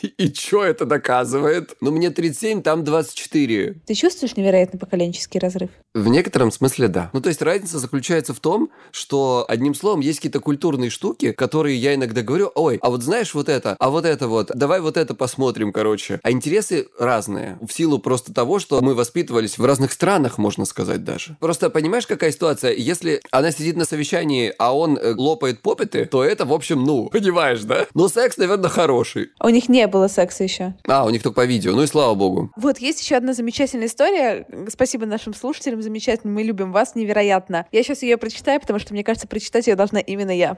И 0.18 0.32
что 0.32 0.64
это 0.64 0.84
доказывает? 0.84 1.76
Ну, 1.80 1.90
мне 1.90 2.10
37, 2.10 2.62
там 2.62 2.84
24. 2.84 3.74
Ты 3.86 3.94
чувствуешь 3.94 4.36
невероятный 4.36 4.78
поколенческий 4.78 5.40
разрыв? 5.40 5.70
В 5.94 6.08
некотором 6.08 6.52
смысле 6.52 6.88
да. 6.88 7.10
Ну, 7.12 7.20
то 7.20 7.28
есть 7.28 7.42
разница 7.42 7.78
заключается 7.78 8.32
в 8.34 8.40
том, 8.40 8.70
что, 8.92 9.44
одним 9.48 9.74
словом, 9.74 10.00
есть 10.00 10.18
какие-то 10.18 10.40
культурные 10.40 10.90
штуки, 10.90 11.32
которые 11.32 11.76
я 11.76 11.94
иногда 11.94 12.22
говорю, 12.22 12.50
ой, 12.54 12.78
а 12.80 12.90
вот 12.90 13.02
знаешь 13.02 13.34
вот 13.34 13.48
это, 13.48 13.76
а 13.78 13.90
вот 13.90 14.04
это 14.04 14.28
вот, 14.28 14.50
давай 14.54 14.80
вот 14.80 14.96
это 14.96 15.14
посмотрим, 15.14 15.72
короче. 15.72 16.20
А 16.22 16.30
интересы 16.30 16.86
разные. 16.98 17.58
В 17.60 17.72
силу 17.72 17.98
просто 17.98 18.32
того, 18.32 18.58
что 18.58 18.80
мы 18.80 18.94
воспитывались 18.94 19.58
в 19.58 19.64
разных 19.64 19.92
странах, 19.92 20.38
можно 20.38 20.64
сказать 20.64 21.04
даже. 21.04 21.36
Просто 21.40 21.70
понимаешь, 21.70 22.06
какая 22.06 22.30
ситуация? 22.30 22.72
Если 22.72 23.20
она 23.30 23.50
сидит 23.50 23.76
на 23.76 23.84
совещании, 23.84 24.52
а 24.58 24.76
он 24.76 24.96
э, 24.96 25.14
лопает 25.14 25.60
попиты, 25.60 26.06
то 26.06 26.22
это, 26.22 26.44
в 26.44 26.52
общем, 26.52 26.84
ну, 26.84 27.08
понимаешь, 27.08 27.62
да? 27.62 27.86
Но 27.94 28.08
секс, 28.08 28.36
наверное, 28.36 28.70
хороший. 28.70 29.30
А 29.38 29.46
У 29.46 29.50
них 29.50 29.68
не 29.68 29.86
было 29.90 30.08
секса 30.08 30.44
еще. 30.44 30.74
А, 30.88 31.04
у 31.04 31.10
них 31.10 31.22
только 31.22 31.36
по 31.36 31.44
видео. 31.44 31.72
Ну 31.72 31.82
и 31.82 31.86
слава 31.86 32.14
богу. 32.14 32.50
Вот, 32.56 32.78
есть 32.78 33.02
еще 33.02 33.16
одна 33.16 33.32
замечательная 33.32 33.86
история. 33.86 34.46
Спасибо 34.68 35.06
нашим 35.06 35.34
слушателям, 35.34 35.82
замечательно. 35.82 36.32
Мы 36.32 36.42
любим 36.42 36.72
вас 36.72 36.94
невероятно. 36.94 37.66
Я 37.72 37.82
сейчас 37.82 38.02
ее 38.02 38.16
прочитаю, 38.16 38.60
потому 38.60 38.78
что, 38.78 38.94
мне 38.94 39.04
кажется, 39.04 39.28
прочитать 39.28 39.66
ее 39.66 39.76
должна 39.76 40.00
именно 40.00 40.36
я. 40.36 40.56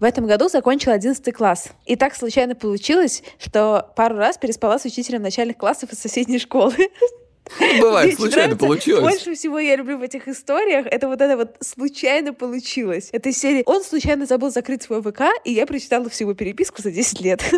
В 0.00 0.04
этом 0.06 0.26
году 0.26 0.48
закончила 0.48 0.94
11 0.94 1.32
класс. 1.32 1.70
И 1.86 1.96
так 1.96 2.14
случайно 2.14 2.54
получилось, 2.54 3.22
что 3.38 3.90
пару 3.96 4.16
раз 4.16 4.36
переспала 4.36 4.78
с 4.78 4.84
учителем 4.84 5.22
начальных 5.22 5.56
классов 5.56 5.92
из 5.92 5.98
соседней 5.98 6.38
школы. 6.38 6.74
Бывает, 7.80 8.08
Мне 8.08 8.16
случайно 8.16 8.54
нравится, 8.54 8.66
получилось. 8.66 9.02
Больше 9.02 9.34
всего 9.34 9.58
я 9.58 9.76
люблю 9.76 9.98
в 9.98 10.02
этих 10.02 10.28
историях, 10.28 10.86
это 10.86 11.08
вот 11.08 11.20
это 11.20 11.36
вот 11.36 11.56
случайно 11.60 12.32
получилось. 12.32 13.10
Это 13.12 13.28
из 13.28 13.38
серии 13.38 13.62
«Он 13.66 13.82
случайно 13.82 14.26
забыл 14.26 14.50
закрыть 14.50 14.82
свой 14.82 15.02
ВК, 15.02 15.22
и 15.44 15.52
я 15.52 15.66
прочитала 15.66 16.08
всего 16.08 16.34
переписку 16.34 16.82
за 16.82 16.90
10 16.90 17.20
лет». 17.20 17.42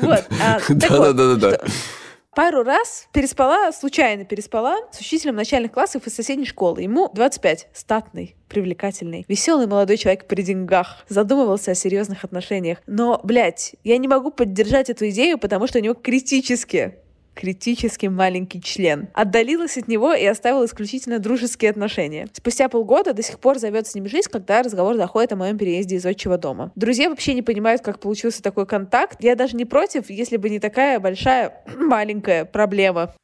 Вот. 0.00 0.24
а, 0.42 0.58
Да-да-да-да. 0.68 1.60
Пару 2.34 2.62
раз 2.62 3.08
переспала, 3.12 3.72
случайно 3.72 4.24
переспала 4.24 4.78
с 4.90 4.98
учителем 4.98 5.36
начальных 5.36 5.70
классов 5.70 6.06
из 6.06 6.14
соседней 6.14 6.46
школы. 6.46 6.80
Ему 6.80 7.10
25, 7.12 7.68
статный, 7.74 8.36
привлекательный, 8.48 9.26
веселый 9.28 9.66
молодой 9.66 9.98
человек 9.98 10.26
при 10.26 10.40
деньгах. 10.40 11.04
Задумывался 11.08 11.72
о 11.72 11.74
серьезных 11.74 12.24
отношениях. 12.24 12.78
Но, 12.86 13.20
блядь, 13.22 13.74
я 13.84 13.98
не 13.98 14.08
могу 14.08 14.30
поддержать 14.30 14.88
эту 14.88 15.10
идею, 15.10 15.36
потому 15.36 15.66
что 15.66 15.78
у 15.78 15.82
него 15.82 15.92
критически 15.92 16.94
критически 17.34 18.06
маленький 18.06 18.60
член. 18.60 19.08
Отдалилась 19.14 19.76
от 19.76 19.88
него 19.88 20.12
и 20.14 20.24
оставила 20.24 20.64
исключительно 20.64 21.18
дружеские 21.18 21.70
отношения. 21.70 22.28
Спустя 22.32 22.68
полгода 22.68 23.12
до 23.12 23.22
сих 23.22 23.38
пор 23.38 23.58
зовет 23.58 23.86
с 23.86 23.94
ним 23.94 24.08
жизнь, 24.08 24.28
когда 24.30 24.62
разговор 24.62 24.96
доходит 24.96 25.32
о 25.32 25.36
моем 25.36 25.58
переезде 25.58 25.96
из 25.96 26.06
отчего 26.06 26.36
дома. 26.36 26.72
Друзья 26.74 27.10
вообще 27.10 27.34
не 27.34 27.42
понимают, 27.42 27.82
как 27.82 28.00
получился 28.00 28.42
такой 28.42 28.66
контакт. 28.66 29.22
Я 29.22 29.36
даже 29.36 29.56
не 29.56 29.64
против, 29.64 30.10
если 30.10 30.36
бы 30.36 30.50
не 30.50 30.60
такая 30.60 31.00
большая 31.00 31.64
маленькая 31.76 32.44
проблема. 32.44 33.14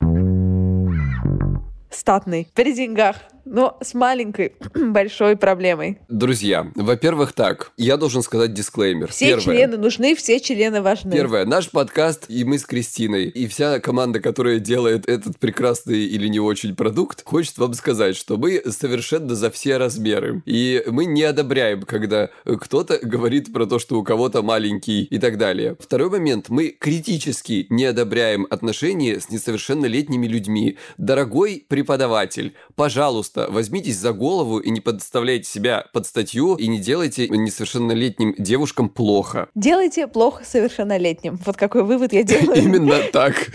Статный, 1.91 2.49
при 2.55 2.75
деньгах, 2.75 3.17
но 3.50 3.78
с 3.83 3.95
маленькой 3.95 4.52
большой 4.75 5.37
проблемой. 5.37 5.99
Друзья, 6.09 6.71
во-первых, 6.75 7.33
так, 7.33 7.73
я 7.76 7.97
должен 7.97 8.23
сказать 8.23 8.52
дисклеймер. 8.52 9.11
Все 9.11 9.28
Первое. 9.28 9.43
члены 9.43 9.76
нужны, 9.78 10.14
все 10.14 10.40
члены 10.40 10.83
важны. 10.83 11.12
Первое. 11.12 11.45
Наш 11.45 11.71
подкаст 11.71 12.26
и 12.28 12.45
мы 12.45 12.59
с 12.59 12.64
Кристиной, 12.64 13.25
и 13.25 13.47
вся 13.47 13.81
команда, 13.81 14.21
которая 14.21 14.59
делает 14.59 15.09
этот 15.09 15.38
прекрасный 15.38 16.05
или 16.05 16.28
не 16.28 16.40
очень 16.40 16.76
продукт, 16.76 17.23
хочет 17.25 17.57
вам 17.59 17.75
сказать, 17.75 18.17
что 18.17 18.37
мы 18.37 18.62
совершенно 18.71 19.35
за 19.35 19.50
все 19.50 19.78
размеры. 19.78 20.43
И 20.45 20.83
мы 20.87 21.07
не 21.07 21.23
одобряем, 21.23 21.83
когда 21.83 22.31
кто-то 22.45 22.99
говорит 23.02 23.52
про 23.52 23.67
то, 23.67 23.78
что 23.78 23.99
у 23.99 24.05
кого-то 24.05 24.43
маленький 24.43 25.05
и 25.05 25.19
так 25.19 25.38
далее. 25.38 25.76
Второй 25.78 26.11
момент. 26.11 26.49
Мы 26.49 26.69
критически 26.69 27.67
не 27.71 27.87
одобряем 27.87 28.47
отношения 28.50 29.21
с 29.21 29.31
несовершеннолетними 29.31 30.26
людьми. 30.26 30.76
Дорогой 30.99 31.64
преподаватель, 31.69 32.55
пожалуйста, 32.75 33.38
возьмитесь 33.49 33.97
за 33.97 34.12
голову 34.12 34.59
и 34.59 34.71
не 34.71 34.80
подставляйте 34.80 35.49
себя 35.49 35.87
под 35.92 36.07
статью 36.07 36.57
и 36.57 36.66
не 36.66 36.78
делайте 36.78 37.28
несовершеннолетним 37.28 38.35
девушкам 38.38 38.88
плохо. 38.88 39.49
Делайте 39.54 40.09
плохо 40.09 40.45
совершеннолетним. 40.45 41.38
Вот 41.45 41.57
какой 41.57 41.85
вывод 41.85 42.12
я 42.12 42.23
делаю. 42.23 42.61
Именно 42.61 42.99
так. 43.12 43.50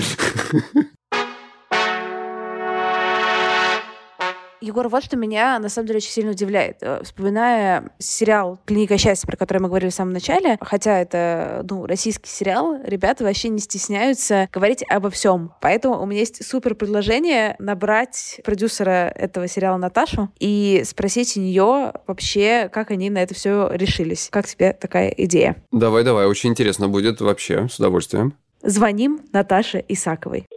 Егор, 4.64 4.88
вот 4.88 5.04
что 5.04 5.18
меня 5.18 5.60
на 5.60 5.68
самом 5.68 5.88
деле 5.88 5.98
очень 5.98 6.12
сильно 6.12 6.32
удивляет. 6.32 6.78
Э, 6.80 7.02
Вспоминая 7.04 7.92
сериал 8.00 8.60
«Клиника 8.66 8.98
счастья», 8.98 9.28
про 9.28 9.36
который 9.36 9.58
мы 9.58 9.68
говорили 9.68 9.90
в 9.90 9.94
самом 9.94 10.14
начале, 10.14 10.58
хотя 10.62 11.02
это 11.02 11.66
ну, 11.70 11.86
российский 11.86 12.30
сериал, 12.30 12.78
ребята 12.82 13.26
вообще 13.26 13.50
не 13.50 13.60
стесняются 13.60 14.48
говорить 14.54 14.82
обо 14.90 15.10
всем. 15.10 15.52
Поэтому 15.60 16.02
у 16.02 16.06
меня 16.06 16.22
есть 16.22 16.46
супер 16.46 16.76
предложение 16.76 17.58
набрать 17.60 18.40
продюсера 18.46 19.10
этого 19.10 19.50
сериала 19.50 19.76
Наташу 19.76 20.30
и 20.40 20.84
спросить 20.86 21.36
у 21.36 21.42
нее 21.42 21.92
вообще, 22.08 22.70
как 22.72 22.92
они 22.92 23.10
на 23.10 23.18
это 23.18 23.34
все 23.34 23.70
решились. 23.74 24.30
Как 24.32 24.48
тебе 24.48 24.72
такая 24.72 25.10
идея? 25.10 25.58
Давай, 25.74 26.06
давай, 26.06 26.26
очень 26.26 26.52
интересно 26.52 26.88
будет 26.88 27.20
вообще, 27.20 27.68
с 27.68 27.80
удовольствием. 27.80 28.38
Звоним 28.62 29.20
Наташе 29.34 29.84
Исаковой. 29.90 30.48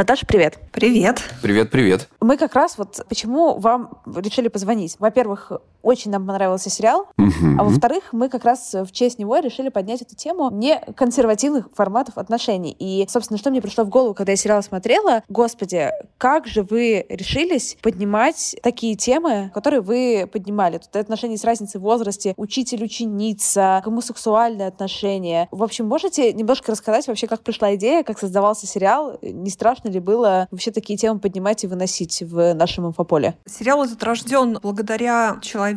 Наташа, 0.00 0.24
привет. 0.24 0.58
Привет. 0.72 1.22
Привет, 1.42 1.70
привет. 1.70 2.08
Мы 2.22 2.38
как 2.38 2.54
раз 2.54 2.78
вот 2.78 3.04
почему 3.06 3.58
вам 3.58 4.00
решили 4.06 4.48
позвонить. 4.48 4.96
Во-первых, 4.98 5.52
очень 5.82 6.10
нам 6.10 6.26
понравился 6.26 6.70
сериал, 6.70 7.06
а 7.16 7.64
во-вторых, 7.64 8.12
мы 8.12 8.28
как 8.28 8.44
раз 8.44 8.74
в 8.74 8.92
честь 8.92 9.18
него 9.18 9.38
решили 9.38 9.68
поднять 9.68 10.02
эту 10.02 10.14
тему 10.14 10.50
не 10.50 10.78
консервативных 10.96 11.68
форматов 11.74 12.18
отношений. 12.18 12.74
И, 12.78 13.06
собственно, 13.08 13.38
что 13.38 13.50
мне 13.50 13.60
пришло 13.62 13.84
в 13.84 13.88
голову, 13.88 14.14
когда 14.14 14.32
я 14.32 14.36
сериал 14.36 14.62
смотрела, 14.62 15.22
господи, 15.28 15.90
как 16.18 16.46
же 16.46 16.62
вы 16.62 17.06
решились 17.08 17.76
поднимать 17.82 18.56
такие 18.62 18.94
темы, 18.94 19.50
которые 19.54 19.80
вы 19.80 20.28
поднимали? 20.30 20.78
Тут 20.78 20.96
отношения 20.96 21.36
с 21.36 21.44
разницей 21.44 21.80
в 21.80 21.84
возрасте, 21.84 22.34
учитель-ученица, 22.36 23.82
гомосексуальные 23.84 24.68
отношения. 24.68 25.48
В 25.50 25.62
общем, 25.62 25.86
можете 25.86 26.32
немножко 26.32 26.72
рассказать 26.72 27.06
вообще, 27.06 27.26
как 27.26 27.42
пришла 27.42 27.74
идея, 27.74 28.02
как 28.02 28.18
создавался 28.18 28.66
сериал? 28.66 29.18
Не 29.22 29.50
страшно 29.50 29.88
ли 29.88 30.00
было 30.00 30.46
вообще 30.50 30.70
такие 30.70 30.98
темы 30.98 31.20
поднимать 31.20 31.64
и 31.64 31.66
выносить 31.66 32.22
в 32.22 32.54
нашем 32.54 32.86
инфополе? 32.86 33.36
Сериал 33.46 33.84
этот 33.84 34.02
рожден 34.02 34.58
благодаря 34.62 35.38
человеку, 35.40 35.69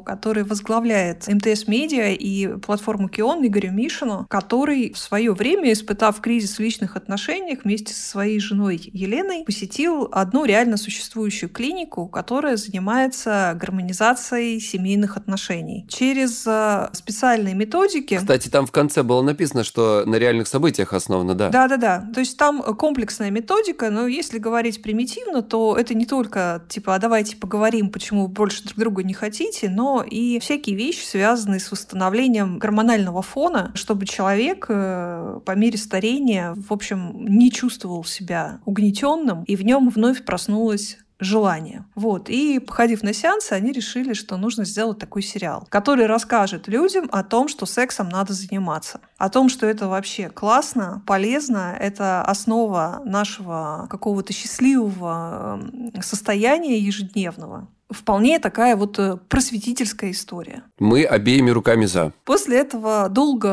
который 0.00 0.44
возглавляет 0.44 1.26
МТС 1.28 1.66
Медиа 1.66 2.12
и 2.12 2.56
платформу 2.58 3.08
Кион 3.08 3.46
Игорю 3.46 3.72
Мишину, 3.72 4.26
который 4.28 4.92
в 4.92 4.98
свое 4.98 5.32
время, 5.32 5.72
испытав 5.72 6.20
кризис 6.20 6.56
в 6.56 6.60
личных 6.60 6.96
отношениях, 6.96 7.60
вместе 7.64 7.94
со 7.94 8.08
своей 8.08 8.40
женой 8.40 8.80
Еленой 8.92 9.44
посетил 9.44 10.08
одну 10.12 10.44
реально 10.44 10.76
существующую 10.76 11.50
клинику, 11.50 12.08
которая 12.08 12.56
занимается 12.56 13.56
гармонизацией 13.60 14.60
семейных 14.60 15.16
отношений. 15.16 15.86
Через 15.88 16.44
э, 16.46 16.88
специальные 16.92 17.54
методики... 17.54 18.16
Кстати, 18.16 18.48
там 18.48 18.66
в 18.66 18.72
конце 18.72 19.02
было 19.02 19.22
написано, 19.22 19.64
что 19.64 20.04
на 20.06 20.16
реальных 20.16 20.48
событиях 20.48 20.92
основано, 20.92 21.34
да? 21.34 21.48
Да-да-да. 21.48 22.08
То 22.14 22.20
есть 22.20 22.36
там 22.36 22.62
комплексная 22.62 23.30
методика, 23.30 23.90
но 23.90 24.06
если 24.06 24.38
говорить 24.38 24.82
примитивно, 24.82 25.42
то 25.42 25.76
это 25.76 25.94
не 25.94 26.06
только 26.06 26.62
типа, 26.68 26.94
а 26.94 26.98
давайте 26.98 27.36
поговорим, 27.36 27.90
почему 27.90 28.28
больше 28.28 28.64
друг 28.64 28.78
друга 28.78 29.02
не 29.02 29.14
хотите, 29.34 29.68
но 29.68 30.04
и 30.08 30.38
всякие 30.38 30.76
вещи, 30.76 31.04
связанные 31.04 31.58
с 31.58 31.70
восстановлением 31.72 32.58
гормонального 32.58 33.20
фона, 33.20 33.72
чтобы 33.74 34.06
человек 34.06 34.66
э, 34.68 35.40
по 35.44 35.52
мере 35.52 35.76
старения, 35.76 36.54
в 36.56 36.72
общем, 36.72 37.26
не 37.26 37.50
чувствовал 37.50 38.04
себя 38.04 38.60
угнетенным, 38.64 39.42
и 39.44 39.56
в 39.56 39.64
нем 39.64 39.88
вновь 39.88 40.24
проснулась 40.24 40.98
желание. 41.18 41.84
Вот. 41.96 42.28
И, 42.28 42.60
походив 42.60 43.02
на 43.02 43.12
сеансы, 43.12 43.52
они 43.52 43.72
решили, 43.72 44.12
что 44.12 44.36
нужно 44.36 44.64
сделать 44.64 44.98
такой 44.98 45.22
сериал, 45.22 45.66
который 45.68 46.06
расскажет 46.06 46.68
людям 46.68 47.08
о 47.10 47.24
том, 47.24 47.48
что 47.48 47.66
сексом 47.66 48.08
надо 48.08 48.32
заниматься. 48.34 49.00
О 49.16 49.30
том, 49.30 49.48
что 49.48 49.66
это 49.66 49.88
вообще 49.88 50.28
классно, 50.28 51.02
полезно, 51.06 51.76
это 51.78 52.22
основа 52.22 53.02
нашего 53.04 53.86
какого-то 53.90 54.32
счастливого 54.32 55.60
эм, 55.60 56.02
состояния 56.02 56.78
ежедневного 56.78 57.68
вполне 57.90 58.38
такая 58.38 58.76
вот 58.76 58.98
э, 58.98 59.16
просветительская 59.28 60.10
история. 60.10 60.62
Мы 60.78 61.04
обеими 61.04 61.50
руками 61.50 61.86
за. 61.86 62.12
После 62.24 62.58
этого 62.58 63.08
долго 63.08 63.48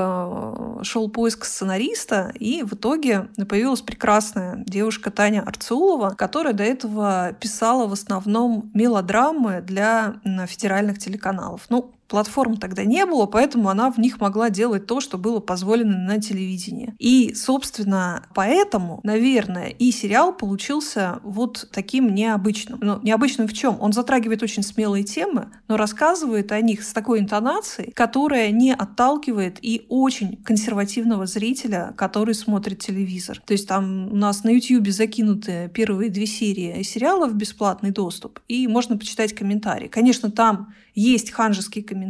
э, 0.80 0.84
шел 0.84 1.10
поиск 1.10 1.46
сценариста, 1.46 2.32
и 2.40 2.64
в 2.64 2.74
итоге 2.74 3.28
появилась 3.48 3.82
прекрасная 3.82 4.64
девушка 4.66 5.12
Таня 5.12 5.42
Арцулова, 5.42 6.12
которая 6.12 6.54
до 6.54 6.64
этого 6.64 7.34
писала 7.40 7.88
в 7.88 7.94
основном 7.94 8.72
мелодрамы 8.74 9.62
для 9.62 10.16
федеральных 10.48 10.98
телеканалов. 10.98 11.62
Ну, 11.70 11.94
Платформ 12.12 12.58
тогда 12.58 12.84
не 12.84 13.06
было, 13.06 13.26
поэтому 13.26 13.70
она 13.70 13.90
в 13.90 13.98
них 13.98 14.20
могла 14.20 14.50
делать 14.50 14.86
то, 14.86 15.00
что 15.00 15.18
было 15.18 15.40
позволено 15.40 15.98
на 15.98 16.20
телевидении. 16.20 16.94
И, 17.00 17.34
собственно, 17.34 18.26
поэтому, 18.36 19.00
наверное, 19.04 19.70
и 19.70 19.94
сериал 19.94 20.34
получился 20.34 21.22
вот 21.24 21.70
таким 21.72 22.14
необычным. 22.14 22.80
Ну, 22.82 23.00
необычным 23.02 23.48
в 23.48 23.54
чем? 23.54 23.78
Он 23.80 23.94
затрагивает 23.94 24.44
очень 24.44 24.62
смелые 24.62 25.06
темы, 25.06 25.52
но 25.70 25.78
рассказывает 25.78 26.52
о 26.52 26.60
них 26.60 26.84
с 26.84 26.92
такой 26.92 27.22
интонацией, 27.22 27.94
которая 27.94 28.52
не 28.52 28.74
отталкивает 28.74 29.60
и 29.62 29.86
очень 29.88 30.36
консервативного 30.44 31.26
зрителя, 31.28 31.94
который 31.96 32.34
смотрит 32.34 32.80
телевизор. 32.80 33.42
То 33.46 33.54
есть 33.54 33.70
там 33.70 34.12
у 34.12 34.16
нас 34.18 34.44
на 34.44 34.50
YouTube 34.50 34.90
закинуты 34.90 35.72
первые 35.74 36.10
две 36.10 36.26
серии 36.26 36.84
сериалов 36.84 37.32
в 37.32 37.36
бесплатный 37.36 37.92
доступ, 37.92 38.42
и 38.50 38.68
можно 38.68 38.98
почитать 38.98 39.34
комментарии. 39.34 39.88
Конечно, 39.88 40.30
там 40.30 40.74
есть 40.94 41.32
ханжеские 41.32 41.84
комментарии, 41.84 42.01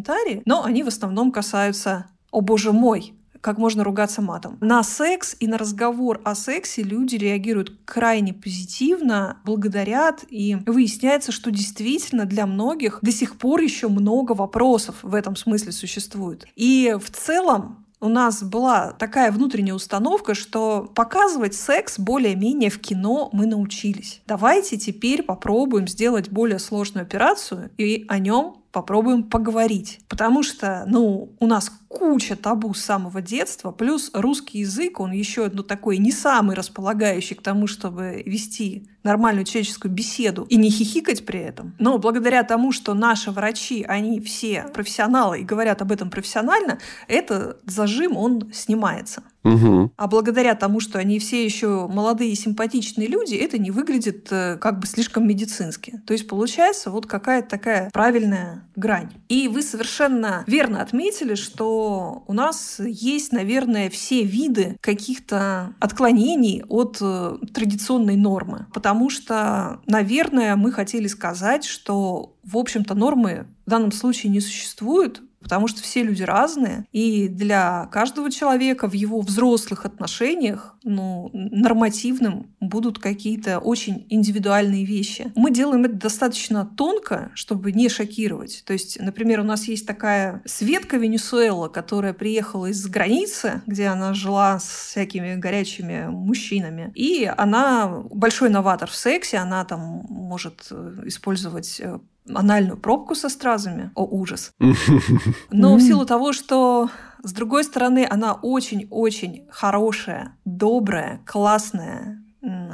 но 0.45 0.63
они 0.63 0.83
в 0.83 0.87
основном 0.87 1.31
касаются 1.31 2.05
«О 2.31 2.41
боже 2.41 2.71
мой!» 2.71 3.13
как 3.41 3.57
можно 3.57 3.83
ругаться 3.83 4.21
матом. 4.21 4.57
На 4.61 4.83
секс 4.83 5.35
и 5.39 5.47
на 5.47 5.57
разговор 5.57 6.21
о 6.23 6.35
сексе 6.35 6.83
люди 6.83 7.15
реагируют 7.15 7.73
крайне 7.85 8.33
позитивно, 8.33 9.37
благодарят, 9.43 10.23
и 10.29 10.57
выясняется, 10.65 11.31
что 11.31 11.51
действительно 11.51 12.25
для 12.25 12.45
многих 12.45 12.99
до 13.01 13.11
сих 13.11 13.37
пор 13.37 13.61
еще 13.61 13.89
много 13.89 14.33
вопросов 14.33 14.97
в 15.01 15.15
этом 15.15 15.35
смысле 15.35 15.71
существует. 15.71 16.45
И 16.55 16.95
в 17.03 17.09
целом 17.09 17.85
у 17.99 18.09
нас 18.09 18.41
была 18.41 18.93
такая 18.93 19.31
внутренняя 19.31 19.75
установка, 19.75 20.33
что 20.33 20.89
показывать 20.95 21.53
секс 21.53 21.99
более-менее 21.99 22.71
в 22.71 22.79
кино 22.79 23.29
мы 23.31 23.45
научились. 23.45 24.21
Давайте 24.25 24.77
теперь 24.77 25.21
попробуем 25.21 25.87
сделать 25.87 26.29
более 26.29 26.57
сложную 26.57 27.03
операцию 27.03 27.69
и 27.77 28.05
о 28.07 28.17
нем 28.17 28.60
попробуем 28.71 29.23
поговорить. 29.23 29.99
Потому 30.07 30.43
что, 30.43 30.83
ну, 30.87 31.33
у 31.39 31.47
нас 31.47 31.71
куча 31.91 32.35
табу 32.35 32.73
с 32.73 32.81
самого 32.81 33.21
детства, 33.21 33.71
плюс 33.71 34.11
русский 34.13 34.59
язык, 34.59 34.99
он 34.99 35.11
еще, 35.11 35.49
ну, 35.53 35.63
такой 35.63 35.97
не 35.97 36.11
самый 36.11 36.55
располагающий 36.55 37.35
к 37.35 37.41
тому, 37.41 37.67
чтобы 37.67 38.23
вести 38.25 38.87
нормальную 39.03 39.45
человеческую 39.45 39.91
беседу 39.91 40.43
и 40.43 40.57
не 40.57 40.69
хихикать 40.69 41.25
при 41.25 41.39
этом. 41.39 41.75
Но 41.79 41.97
благодаря 41.97 42.43
тому, 42.43 42.71
что 42.71 42.93
наши 42.93 43.31
врачи, 43.31 43.83
они 43.87 44.19
все 44.21 44.65
профессионалы 44.73 45.41
и 45.41 45.43
говорят 45.43 45.81
об 45.81 45.91
этом 45.91 46.09
профессионально, 46.09 46.79
этот 47.07 47.59
зажим, 47.65 48.15
он 48.15 48.51
снимается. 48.53 49.23
Угу. 49.43 49.93
А 49.97 50.07
благодаря 50.07 50.53
тому, 50.53 50.79
что 50.79 50.99
они 50.99 51.17
все 51.17 51.43
еще 51.43 51.87
молодые 51.87 52.31
и 52.31 52.35
симпатичные 52.35 53.07
люди, 53.07 53.33
это 53.33 53.57
не 53.57 53.71
выглядит 53.71 54.27
э, 54.31 54.57
как 54.57 54.79
бы 54.79 54.85
слишком 54.85 55.27
медицински. 55.27 55.99
То 56.05 56.13
есть 56.13 56.27
получается 56.27 56.91
вот 56.91 57.07
какая-то 57.07 57.49
такая 57.49 57.89
правильная 57.89 58.69
грань. 58.75 59.09
И 59.29 59.47
вы 59.47 59.63
совершенно 59.63 60.43
верно 60.45 60.83
отметили, 60.83 61.33
что 61.33 61.80
у 62.27 62.33
нас 62.33 62.79
есть, 62.79 63.31
наверное, 63.31 63.89
все 63.89 64.23
виды 64.23 64.77
каких-то 64.81 65.73
отклонений 65.79 66.63
от 66.67 66.97
э, 67.01 67.37
традиционной 67.53 68.15
нормы. 68.15 68.67
Потому 68.73 69.09
что, 69.09 69.81
наверное, 69.85 70.55
мы 70.55 70.71
хотели 70.71 71.07
сказать, 71.07 71.65
что, 71.65 72.35
в 72.43 72.57
общем-то, 72.57 72.95
нормы 72.95 73.47
в 73.65 73.69
данном 73.69 73.91
случае 73.91 74.31
не 74.31 74.41
существует, 74.41 75.21
потому 75.41 75.67
что 75.67 75.81
все 75.81 76.03
люди 76.03 76.23
разные, 76.23 76.85
и 76.91 77.27
для 77.27 77.87
каждого 77.91 78.31
человека 78.31 78.87
в 78.87 78.93
его 78.93 79.21
взрослых 79.21 79.85
отношениях 79.85 80.75
ну, 80.83 81.29
нормативным 81.33 82.47
будут 82.59 82.99
какие-то 82.99 83.59
очень 83.59 84.05
индивидуальные 84.09 84.85
вещи. 84.85 85.31
Мы 85.35 85.51
делаем 85.51 85.85
это 85.85 85.95
достаточно 85.95 86.65
тонко, 86.65 87.31
чтобы 87.33 87.71
не 87.71 87.89
шокировать. 87.89 88.63
То 88.65 88.73
есть, 88.73 88.99
например, 88.99 89.41
у 89.41 89.43
нас 89.43 89.67
есть 89.67 89.85
такая 89.85 90.41
Светка 90.45 90.97
Венесуэла, 90.97 91.67
которая 91.67 92.13
приехала 92.13 92.67
из 92.67 92.85
границы, 92.87 93.61
где 93.65 93.87
она 93.87 94.13
жила 94.13 94.59
с 94.59 94.89
всякими 94.89 95.35
горячими 95.35 96.07
мужчинами, 96.07 96.91
и 96.95 97.31
она 97.37 98.03
большой 98.11 98.49
новатор 98.49 98.89
в 98.89 98.95
сексе, 98.95 99.37
она 99.37 99.65
там 99.65 100.05
может 100.09 100.67
э, 100.71 101.03
использовать 101.05 101.79
э, 101.79 101.99
анальную 102.27 102.77
пробку 102.77 103.15
со 103.15 103.29
стразами. 103.29 103.91
О, 103.95 104.05
ужас. 104.05 104.51
Но 105.51 105.75
в 105.75 105.81
силу 105.81 106.05
того, 106.05 106.33
что 106.33 106.89
с 107.23 107.33
другой 107.33 107.63
стороны, 107.63 108.07
она 108.09 108.33
очень-очень 108.33 109.47
хорошая, 109.49 110.37
добрая, 110.45 111.21
классная, 111.25 112.23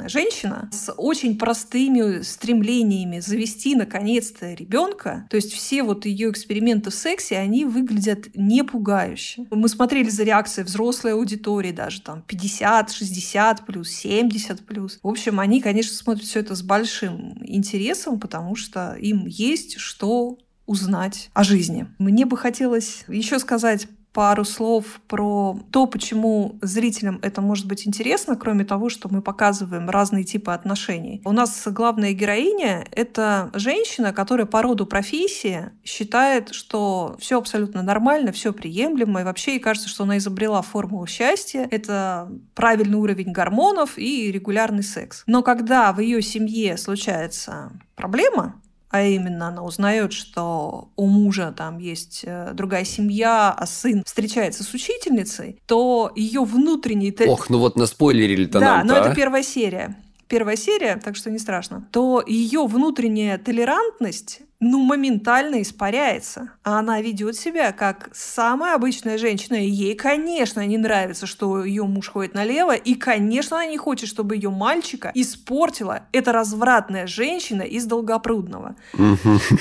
женщина 0.06 0.68
с 0.72 0.92
очень 0.92 1.38
простыми 1.38 2.22
стремлениями 2.22 3.20
завести 3.20 3.74
наконец-то 3.74 4.52
ребенка. 4.52 5.26
То 5.30 5.36
есть 5.36 5.52
все 5.52 5.82
вот 5.82 6.06
ее 6.06 6.30
эксперименты 6.30 6.90
в 6.90 6.94
сексе, 6.94 7.38
они 7.38 7.64
выглядят 7.64 8.34
не 8.34 8.62
пугающе. 8.62 9.46
Мы 9.50 9.68
смотрели 9.68 10.08
за 10.08 10.24
реакцией 10.24 10.64
взрослой 10.64 11.14
аудитории, 11.14 11.72
даже 11.72 12.02
там 12.02 12.22
50, 12.22 12.90
60 12.90 13.66
плюс, 13.66 13.88
70 13.90 14.66
плюс. 14.66 14.98
В 15.02 15.08
общем, 15.08 15.40
они, 15.40 15.60
конечно, 15.60 15.94
смотрят 15.94 16.24
все 16.24 16.40
это 16.40 16.54
с 16.54 16.62
большим 16.62 17.38
интересом, 17.44 18.20
потому 18.20 18.54
что 18.56 18.94
им 18.94 19.26
есть 19.26 19.78
что 19.78 20.38
узнать 20.66 21.30
о 21.32 21.44
жизни. 21.44 21.86
Мне 21.98 22.26
бы 22.26 22.36
хотелось 22.36 23.04
еще 23.08 23.38
сказать 23.38 23.88
пару 24.18 24.44
слов 24.44 25.00
про 25.06 25.56
то, 25.70 25.86
почему 25.86 26.58
зрителям 26.60 27.20
это 27.22 27.40
может 27.40 27.68
быть 27.68 27.86
интересно, 27.86 28.34
кроме 28.34 28.64
того, 28.64 28.88
что 28.88 29.08
мы 29.08 29.22
показываем 29.22 29.88
разные 29.88 30.24
типы 30.24 30.50
отношений. 30.50 31.22
У 31.24 31.30
нас 31.30 31.62
главная 31.66 32.12
героиня— 32.14 32.84
это 32.90 33.50
женщина, 33.54 34.12
которая 34.12 34.46
по 34.46 34.60
роду 34.60 34.86
профессии 34.86 35.70
считает, 35.84 36.52
что 36.52 37.14
все 37.20 37.38
абсолютно 37.38 37.84
нормально, 37.84 38.32
все 38.32 38.52
приемлемо, 38.52 39.20
и 39.20 39.24
вообще 39.24 39.52
ей 39.52 39.60
кажется, 39.60 39.88
что 39.88 40.02
она 40.02 40.18
изобрела 40.18 40.62
формулу 40.62 41.06
счастья. 41.06 41.68
Это 41.70 42.28
правильный 42.56 42.98
уровень 42.98 43.30
гормонов 43.30 43.98
и 43.98 44.32
регулярный 44.32 44.82
секс. 44.82 45.22
Но 45.28 45.44
когда 45.44 45.92
в 45.92 46.00
ее 46.00 46.22
семье 46.22 46.76
случается 46.76 47.70
проблема, 47.94 48.60
а 48.90 49.02
именно 49.02 49.48
она 49.48 49.62
узнает, 49.62 50.12
что 50.12 50.88
у 50.96 51.06
мужа 51.06 51.54
там 51.56 51.78
есть 51.78 52.22
э, 52.24 52.52
другая 52.54 52.84
семья, 52.84 53.52
а 53.52 53.66
сын 53.66 54.02
встречается 54.04 54.64
с 54.64 54.72
учительницей, 54.72 55.60
то 55.66 56.10
ее 56.16 56.44
внутренний... 56.44 57.14
Ох, 57.26 57.50
ну 57.50 57.58
вот 57.58 57.76
на 57.76 57.82
наспойлерили-то 57.82 58.60
Да, 58.60 58.82
но 58.84 58.94
это 58.94 59.12
а? 59.12 59.14
первая 59.14 59.42
серия 59.42 59.96
первая 60.28 60.56
серия, 60.56 61.00
так 61.02 61.16
что 61.16 61.30
не 61.30 61.38
страшно, 61.38 61.88
то 61.90 62.22
ее 62.26 62.66
внутренняя 62.66 63.38
толерантность 63.38 64.42
ну, 64.60 64.80
моментально 64.80 65.62
испаряется. 65.62 66.50
А 66.64 66.80
она 66.80 67.00
ведет 67.00 67.36
себя 67.36 67.70
как 67.72 68.10
самая 68.12 68.74
обычная 68.74 69.16
женщина. 69.16 69.54
И 69.54 69.70
ей, 69.70 69.94
конечно, 69.94 70.66
не 70.66 70.78
нравится, 70.78 71.26
что 71.26 71.64
ее 71.64 71.84
муж 71.84 72.08
ходит 72.08 72.34
налево. 72.34 72.74
И, 72.74 72.94
конечно, 72.94 73.58
она 73.58 73.66
не 73.66 73.76
хочет, 73.76 74.08
чтобы 74.08 74.34
ее 74.34 74.50
мальчика 74.50 75.12
испортила 75.14 76.02
эта 76.12 76.32
развратная 76.32 77.06
женщина 77.06 77.62
из 77.62 77.84
Долгопрудного. 77.86 78.74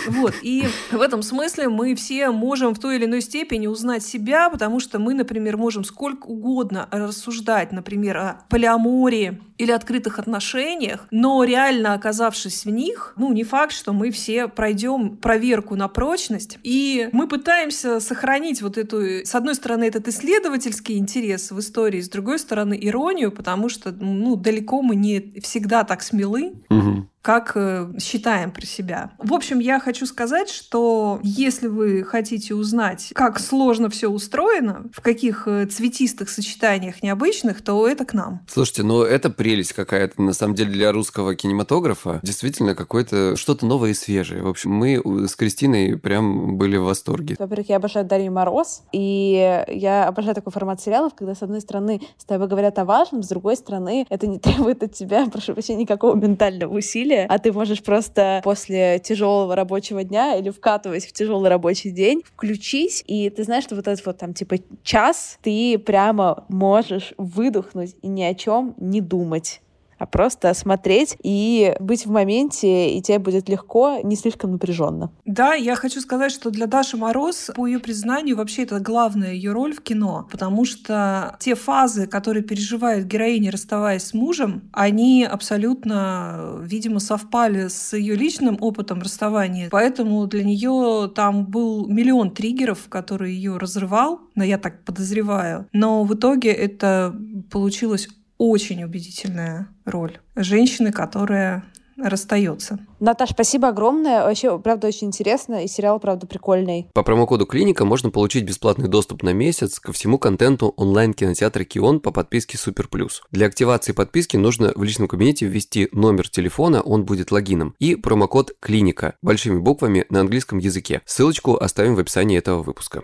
Вот. 0.07 0.33
И 0.41 0.67
в 0.91 1.01
этом 1.01 1.21
смысле 1.21 1.69
мы 1.69 1.93
все 1.93 2.31
можем 2.31 2.73
в 2.73 2.79
той 2.79 2.95
или 2.95 3.05
иной 3.05 3.21
степени 3.21 3.67
узнать 3.67 4.03
себя, 4.03 4.49
потому 4.49 4.79
что 4.79 4.99
мы, 4.99 5.13
например, 5.13 5.57
можем 5.57 5.83
сколько 5.83 6.25
угодно 6.27 6.87
рассуждать, 6.91 7.71
например, 7.71 8.17
о 8.17 8.41
полиамории 8.49 9.41
или 9.57 9.71
открытых 9.71 10.19
отношениях, 10.19 11.07
но 11.11 11.43
реально 11.43 11.93
оказавшись 11.93 12.65
в 12.65 12.69
них, 12.69 13.13
ну, 13.17 13.33
не 13.33 13.43
факт, 13.43 13.73
что 13.73 13.93
мы 13.93 14.11
все 14.11 14.47
пройдем 14.47 14.86
ведем 14.87 15.17
проверку 15.17 15.75
на 15.75 15.87
прочность, 15.87 16.57
и 16.63 17.09
мы 17.11 17.27
пытаемся 17.27 17.99
сохранить 17.99 18.61
вот 18.61 18.77
эту, 18.77 19.25
с 19.25 19.35
одной 19.35 19.55
стороны, 19.55 19.83
этот 19.83 20.07
исследовательский 20.07 20.97
интерес 20.97 21.51
в 21.51 21.59
истории, 21.59 22.01
с 22.01 22.09
другой 22.09 22.39
стороны, 22.39 22.77
иронию, 22.79 23.31
потому 23.31 23.69
что, 23.69 23.91
ну, 23.91 24.35
далеко 24.35 24.81
мы 24.81 24.95
не 24.95 25.39
всегда 25.41 25.83
так 25.83 26.01
смелы. 26.01 26.53
Угу 26.69 27.07
как 27.27 27.51
э, 27.55 27.91
считаем 27.99 28.51
про 28.51 28.65
себя. 28.65 29.11
В 29.17 29.33
общем, 29.33 29.59
я 29.59 29.81
хочу 29.81 30.05
сказать, 30.05 30.49
что 30.49 31.19
если 31.23 31.67
вы 31.67 32.05
хотите 32.05 32.55
узнать, 32.55 33.11
как 33.13 33.41
сложно 33.41 33.89
все 33.89 34.07
устроено, 34.07 34.85
в 34.93 35.01
каких 35.01 35.45
э, 35.45 35.65
цветистых 35.65 36.29
сочетаниях 36.29 37.03
необычных, 37.03 37.61
то 37.61 37.85
это 37.85 38.05
к 38.05 38.13
нам. 38.13 38.45
Слушайте, 38.47 38.83
ну 38.83 39.01
это 39.01 39.29
прелесть 39.29 39.73
какая-то, 39.73 40.21
на 40.21 40.31
самом 40.31 40.55
деле, 40.55 40.71
для 40.71 40.93
русского 40.93 41.35
кинематографа. 41.35 42.21
Действительно, 42.23 42.75
какое-то 42.75 43.35
что-то 43.35 43.65
новое 43.65 43.89
и 43.89 43.93
свежее. 43.93 44.41
В 44.41 44.47
общем, 44.47 44.71
мы 44.71 45.27
с 45.27 45.35
Кристиной 45.35 45.97
прям 45.97 46.57
были 46.57 46.77
в 46.77 46.85
восторге. 46.85 47.35
Во-первых, 47.37 47.67
я 47.67 47.75
обожаю 47.75 48.05
Дарью 48.05 48.31
Мороз, 48.31 48.83
и 48.93 49.65
я 49.67 50.07
обожаю 50.07 50.33
такой 50.33 50.53
формат 50.53 50.79
сериалов, 50.79 51.13
когда, 51.13 51.35
с 51.35 51.43
одной 51.43 51.59
стороны, 51.59 51.99
с 52.17 52.23
тобой 52.23 52.47
говорят 52.47 52.79
о 52.79 52.85
важном, 52.85 53.21
с 53.21 53.27
другой 53.27 53.57
стороны, 53.57 54.05
это 54.07 54.27
не 54.27 54.39
требует 54.39 54.81
от 54.81 54.93
тебя, 54.93 55.25
прошу 55.25 55.51
прощения, 55.51 55.81
никакого 55.81 56.15
ментального 56.15 56.73
усилия, 56.73 57.16
усилия, 57.17 57.25
а 57.29 57.39
ты 57.39 57.51
можешь 57.51 57.83
просто 57.83 58.41
после 58.43 58.99
тяжелого 58.99 59.55
рабочего 59.55 60.03
дня 60.03 60.35
или 60.35 60.49
вкатываясь 60.49 61.05
в 61.05 61.13
тяжелый 61.13 61.49
рабочий 61.49 61.91
день, 61.91 62.21
включись, 62.25 63.03
и 63.07 63.29
ты 63.29 63.43
знаешь, 63.43 63.63
что 63.63 63.75
вот 63.75 63.87
этот 63.87 64.05
вот 64.05 64.17
там 64.17 64.33
типа 64.33 64.57
час 64.83 65.39
ты 65.41 65.77
прямо 65.79 66.45
можешь 66.49 67.13
выдохнуть 67.17 67.95
и 68.01 68.07
ни 68.07 68.23
о 68.23 68.33
чем 68.33 68.75
не 68.77 69.01
думать 69.01 69.61
а 69.97 70.05
просто 70.05 70.53
смотреть 70.53 71.17
и 71.23 71.75
быть 71.79 72.05
в 72.05 72.11
моменте, 72.11 72.91
и 72.91 73.01
тебе 73.01 73.19
будет 73.19 73.49
легко, 73.49 73.99
не 74.03 74.15
слишком 74.15 74.51
напряженно. 74.51 75.11
Да, 75.25 75.53
я 75.53 75.75
хочу 75.75 76.01
сказать, 76.01 76.31
что 76.31 76.49
для 76.49 76.67
Даши 76.67 76.97
Мороз, 76.97 77.51
по 77.55 77.65
ее 77.65 77.79
признанию, 77.79 78.37
вообще 78.37 78.63
это 78.63 78.79
главная 78.79 79.33
ее 79.33 79.51
роль 79.51 79.73
в 79.73 79.81
кино, 79.81 80.27
потому 80.31 80.65
что 80.65 81.35
те 81.39 81.55
фазы, 81.55 82.07
которые 82.07 82.43
переживает 82.43 83.07
героиня, 83.07 83.51
расставаясь 83.51 84.03
с 84.03 84.13
мужем, 84.13 84.69
они 84.71 85.23
абсолютно, 85.23 86.59
видимо, 86.61 86.99
совпали 86.99 87.67
с 87.67 87.95
ее 87.95 88.15
личным 88.15 88.57
опытом 88.61 89.01
расставания. 89.01 89.69
Поэтому 89.71 90.25
для 90.27 90.43
нее 90.43 91.11
там 91.13 91.45
был 91.45 91.87
миллион 91.87 92.31
триггеров, 92.31 92.87
которые 92.89 93.35
ее 93.35 93.57
разрывал, 93.57 94.21
но 94.35 94.43
я 94.43 94.57
так 94.57 94.83
подозреваю. 94.83 95.67
Но 95.73 96.03
в 96.03 96.13
итоге 96.13 96.51
это 96.51 97.15
получилось 97.51 98.07
очень 98.37 98.83
убедительная 98.83 99.69
роль 99.87 100.19
женщины, 100.35 100.91
которая 100.91 101.63
расстается. 101.97 102.79
Наташ, 102.99 103.31
спасибо 103.31 103.69
огромное. 103.69 104.23
Вообще, 104.23 104.57
правда, 104.59 104.87
очень 104.87 105.07
интересно, 105.07 105.63
и 105.63 105.67
сериал, 105.67 105.99
правда, 105.99 106.27
прикольный. 106.27 106.87
По 106.93 107.03
промокоду 107.03 107.45
Клиника 107.45 107.85
можно 107.85 108.09
получить 108.09 108.43
бесплатный 108.43 108.87
доступ 108.87 109.23
на 109.23 109.33
месяц 109.33 109.79
ко 109.79 109.91
всему 109.91 110.17
контенту 110.17 110.73
онлайн-кинотеатра 110.77 111.63
Кион 111.63 111.99
по 111.99 112.11
подписке 112.11 112.57
Супер 112.57 112.87
Плюс. 112.87 113.21
Для 113.31 113.47
активации 113.47 113.91
подписки 113.93 114.37
нужно 114.37 114.71
в 114.75 114.83
личном 114.83 115.07
кабинете 115.07 115.45
ввести 115.45 115.89
номер 115.91 116.29
телефона, 116.29 116.81
он 116.81 117.05
будет 117.05 117.31
логином, 117.31 117.75
и 117.79 117.95
промокод 117.95 118.51
Клиника 118.59 119.15
большими 119.21 119.59
буквами 119.59 120.05
на 120.09 120.21
английском 120.21 120.59
языке. 120.59 121.01
Ссылочку 121.05 121.55
оставим 121.55 121.95
в 121.95 121.99
описании 121.99 122.37
этого 122.37 122.63
выпуска. 122.63 123.03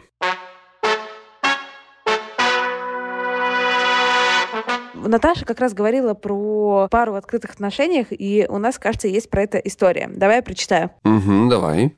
Наташа 5.07 5.45
как 5.45 5.59
раз 5.59 5.73
говорила 5.73 6.13
про 6.13 6.87
пару 6.89 7.13
в 7.13 7.15
открытых 7.15 7.51
отношениях, 7.51 8.07
и 8.09 8.45
у 8.49 8.57
нас, 8.57 8.79
кажется, 8.79 9.07
есть 9.07 9.29
про 9.29 9.43
это 9.43 9.57
история. 9.59 10.09
Давай 10.13 10.37
я 10.37 10.43
прочитаю. 10.43 10.91
Угу, 11.03 11.49
давай. 11.49 11.95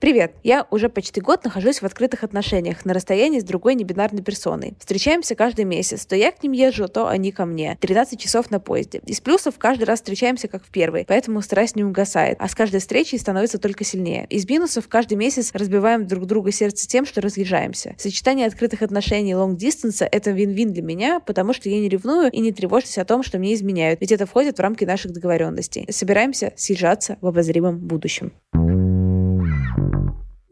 Привет! 0.00 0.32
Я 0.42 0.66
уже 0.70 0.88
почти 0.88 1.20
год 1.20 1.44
нахожусь 1.44 1.82
в 1.82 1.84
открытых 1.84 2.24
отношениях 2.24 2.86
на 2.86 2.94
расстоянии 2.94 3.38
с 3.38 3.44
другой 3.44 3.74
небинарной 3.74 4.22
персоной. 4.22 4.72
Встречаемся 4.78 5.34
каждый 5.34 5.66
месяц. 5.66 6.06
То 6.06 6.16
я 6.16 6.32
к 6.32 6.42
ним 6.42 6.52
езжу, 6.52 6.88
то 6.88 7.06
они 7.06 7.32
ко 7.32 7.44
мне. 7.44 7.76
13 7.78 8.18
часов 8.18 8.50
на 8.50 8.60
поезде. 8.60 9.02
Из 9.04 9.20
плюсов 9.20 9.58
каждый 9.58 9.84
раз 9.84 9.98
встречаемся 9.98 10.48
как 10.48 10.64
в 10.64 10.70
первый, 10.70 11.04
поэтому 11.06 11.42
страсть 11.42 11.76
не 11.76 11.84
угасает, 11.84 12.38
а 12.40 12.48
с 12.48 12.54
каждой 12.54 12.80
встречей 12.80 13.18
становится 13.18 13.58
только 13.58 13.84
сильнее. 13.84 14.24
Из 14.30 14.48
минусов 14.48 14.88
каждый 14.88 15.18
месяц 15.18 15.50
разбиваем 15.52 16.06
друг 16.06 16.24
друга 16.24 16.50
сердце 16.50 16.88
тем, 16.88 17.04
что 17.04 17.20
разъезжаемся. 17.20 17.94
Сочетание 17.98 18.46
открытых 18.46 18.80
отношений 18.80 19.34
long 19.34 19.54
distance— 19.54 20.02
это 20.10 20.30
вин-вин 20.30 20.72
для 20.72 20.82
меня, 20.82 21.20
потому 21.20 21.52
что 21.52 21.68
я 21.68 21.78
не 21.78 21.90
ревную 21.90 22.30
и 22.30 22.40
не 22.40 22.52
тревожусь 22.52 22.96
о 22.96 23.04
том, 23.04 23.22
что 23.22 23.38
мне 23.38 23.52
изменяют, 23.52 24.00
ведь 24.00 24.12
это 24.12 24.24
входит 24.24 24.56
в 24.56 24.62
рамки 24.62 24.86
наших 24.86 25.12
договоренностей. 25.12 25.86
Собираемся 25.90 26.54
съезжаться 26.56 27.18
в 27.20 27.26
обозримом 27.26 27.78
будущем. 27.80 28.32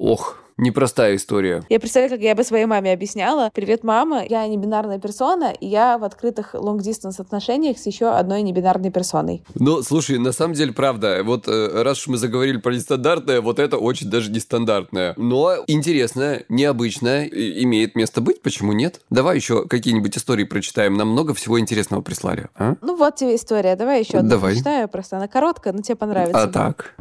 Ох, 0.09 0.39
непростая 0.57 1.17
история. 1.17 1.63
Я 1.69 1.79
представляю, 1.79 2.11
как 2.11 2.21
я 2.21 2.35
бы 2.35 2.43
своей 2.43 2.65
маме 2.65 2.95
объясняла. 2.95 3.51
Привет, 3.53 3.85
мама, 3.85 4.25
я 4.25 4.47
не 4.49 4.57
бинарная 4.57 4.99
персона, 4.99 5.53
и 5.53 5.67
я 5.67 5.99
в 5.99 6.05
открытых 6.05 6.55
long-distance 6.55 7.21
отношениях 7.21 7.77
с 7.79 7.85
еще 7.85 8.07
одной 8.07 8.41
небинарной 8.41 8.91
персоной. 8.91 9.43
Ну, 9.55 9.83
слушай, 9.83 10.19
на 10.19 10.33
самом 10.33 10.55
деле, 10.55 10.73
правда, 10.73 11.21
вот 11.23 11.47
э, 11.47 11.83
раз 11.83 11.99
уж 11.99 12.07
мы 12.07 12.17
заговорили 12.17 12.57
про 12.57 12.73
нестандартное, 12.73 13.43
вот 13.43 13.59
это 13.59 13.77
очень 13.77 14.09
даже 14.09 14.31
нестандартное. 14.31 15.13
Но 15.19 15.57
интересное, 15.67 16.47
необычное, 16.49 17.27
имеет 17.27 17.95
место 17.95 18.23
быть, 18.23 18.41
почему 18.41 18.73
нет? 18.73 19.03
Давай 19.11 19.37
еще 19.37 19.69
какие-нибудь 19.69 20.17
истории 20.17 20.45
прочитаем, 20.45 20.95
нам 20.95 21.09
много 21.09 21.35
всего 21.35 21.61
интересного 21.61 22.01
прислали. 22.01 22.49
А? 22.55 22.77
Ну 22.81 22.97
вот 22.97 23.17
тебе 23.17 23.37
история, 23.37 23.77
давай 23.77 24.01
еще 24.01 24.17
одну 24.17 24.31
Давай. 24.31 24.53
прочитаю, 24.53 24.89
просто 24.89 25.19
она 25.19 25.29
короткая, 25.29 25.75
но 25.75 25.83
тебе 25.83 25.97
понравится. 25.97 26.43
А 26.43 26.47
так? 26.47 26.95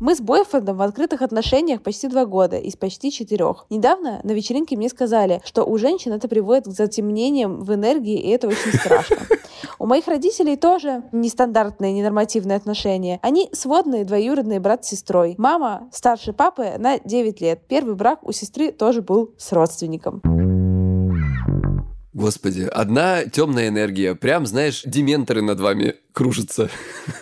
Мы 0.00 0.14
с 0.14 0.20
бойфрендом 0.20 0.76
в 0.76 0.82
открытых 0.82 1.22
отношениях 1.22 1.82
почти 1.82 2.06
два 2.06 2.24
года 2.24 2.56
из 2.56 2.76
почти 2.76 3.10
четырех. 3.10 3.66
Недавно 3.68 4.20
на 4.22 4.30
вечеринке 4.30 4.76
мне 4.76 4.88
сказали, 4.88 5.40
что 5.44 5.64
у 5.64 5.76
женщин 5.76 6.12
это 6.12 6.28
приводит 6.28 6.66
к 6.66 6.70
затемнениям 6.70 7.64
в 7.64 7.74
энергии, 7.74 8.16
и 8.16 8.28
это 8.30 8.46
очень 8.46 8.72
страшно. 8.72 9.16
У 9.80 9.86
моих 9.86 10.06
родителей 10.06 10.56
тоже 10.56 11.02
нестандартные, 11.10 11.92
ненормативные 11.92 12.56
отношения. 12.56 13.18
Они 13.22 13.48
сводные 13.52 14.04
двоюродные 14.04 14.60
брат 14.60 14.84
с 14.84 14.88
сестрой. 14.88 15.34
Мама 15.36 15.88
старше 15.92 16.32
папы 16.32 16.74
на 16.78 17.00
9 17.00 17.40
лет. 17.40 17.62
Первый 17.66 17.96
брак 17.96 18.22
у 18.22 18.30
сестры 18.30 18.70
тоже 18.70 19.02
был 19.02 19.34
с 19.36 19.52
родственником. 19.52 20.22
Господи, 22.12 22.62
одна 22.62 23.24
темная 23.24 23.68
энергия. 23.68 24.14
Прям, 24.14 24.46
знаешь, 24.46 24.82
дементоры 24.84 25.42
над 25.42 25.60
вами 25.60 25.94
кружатся. 26.12 26.68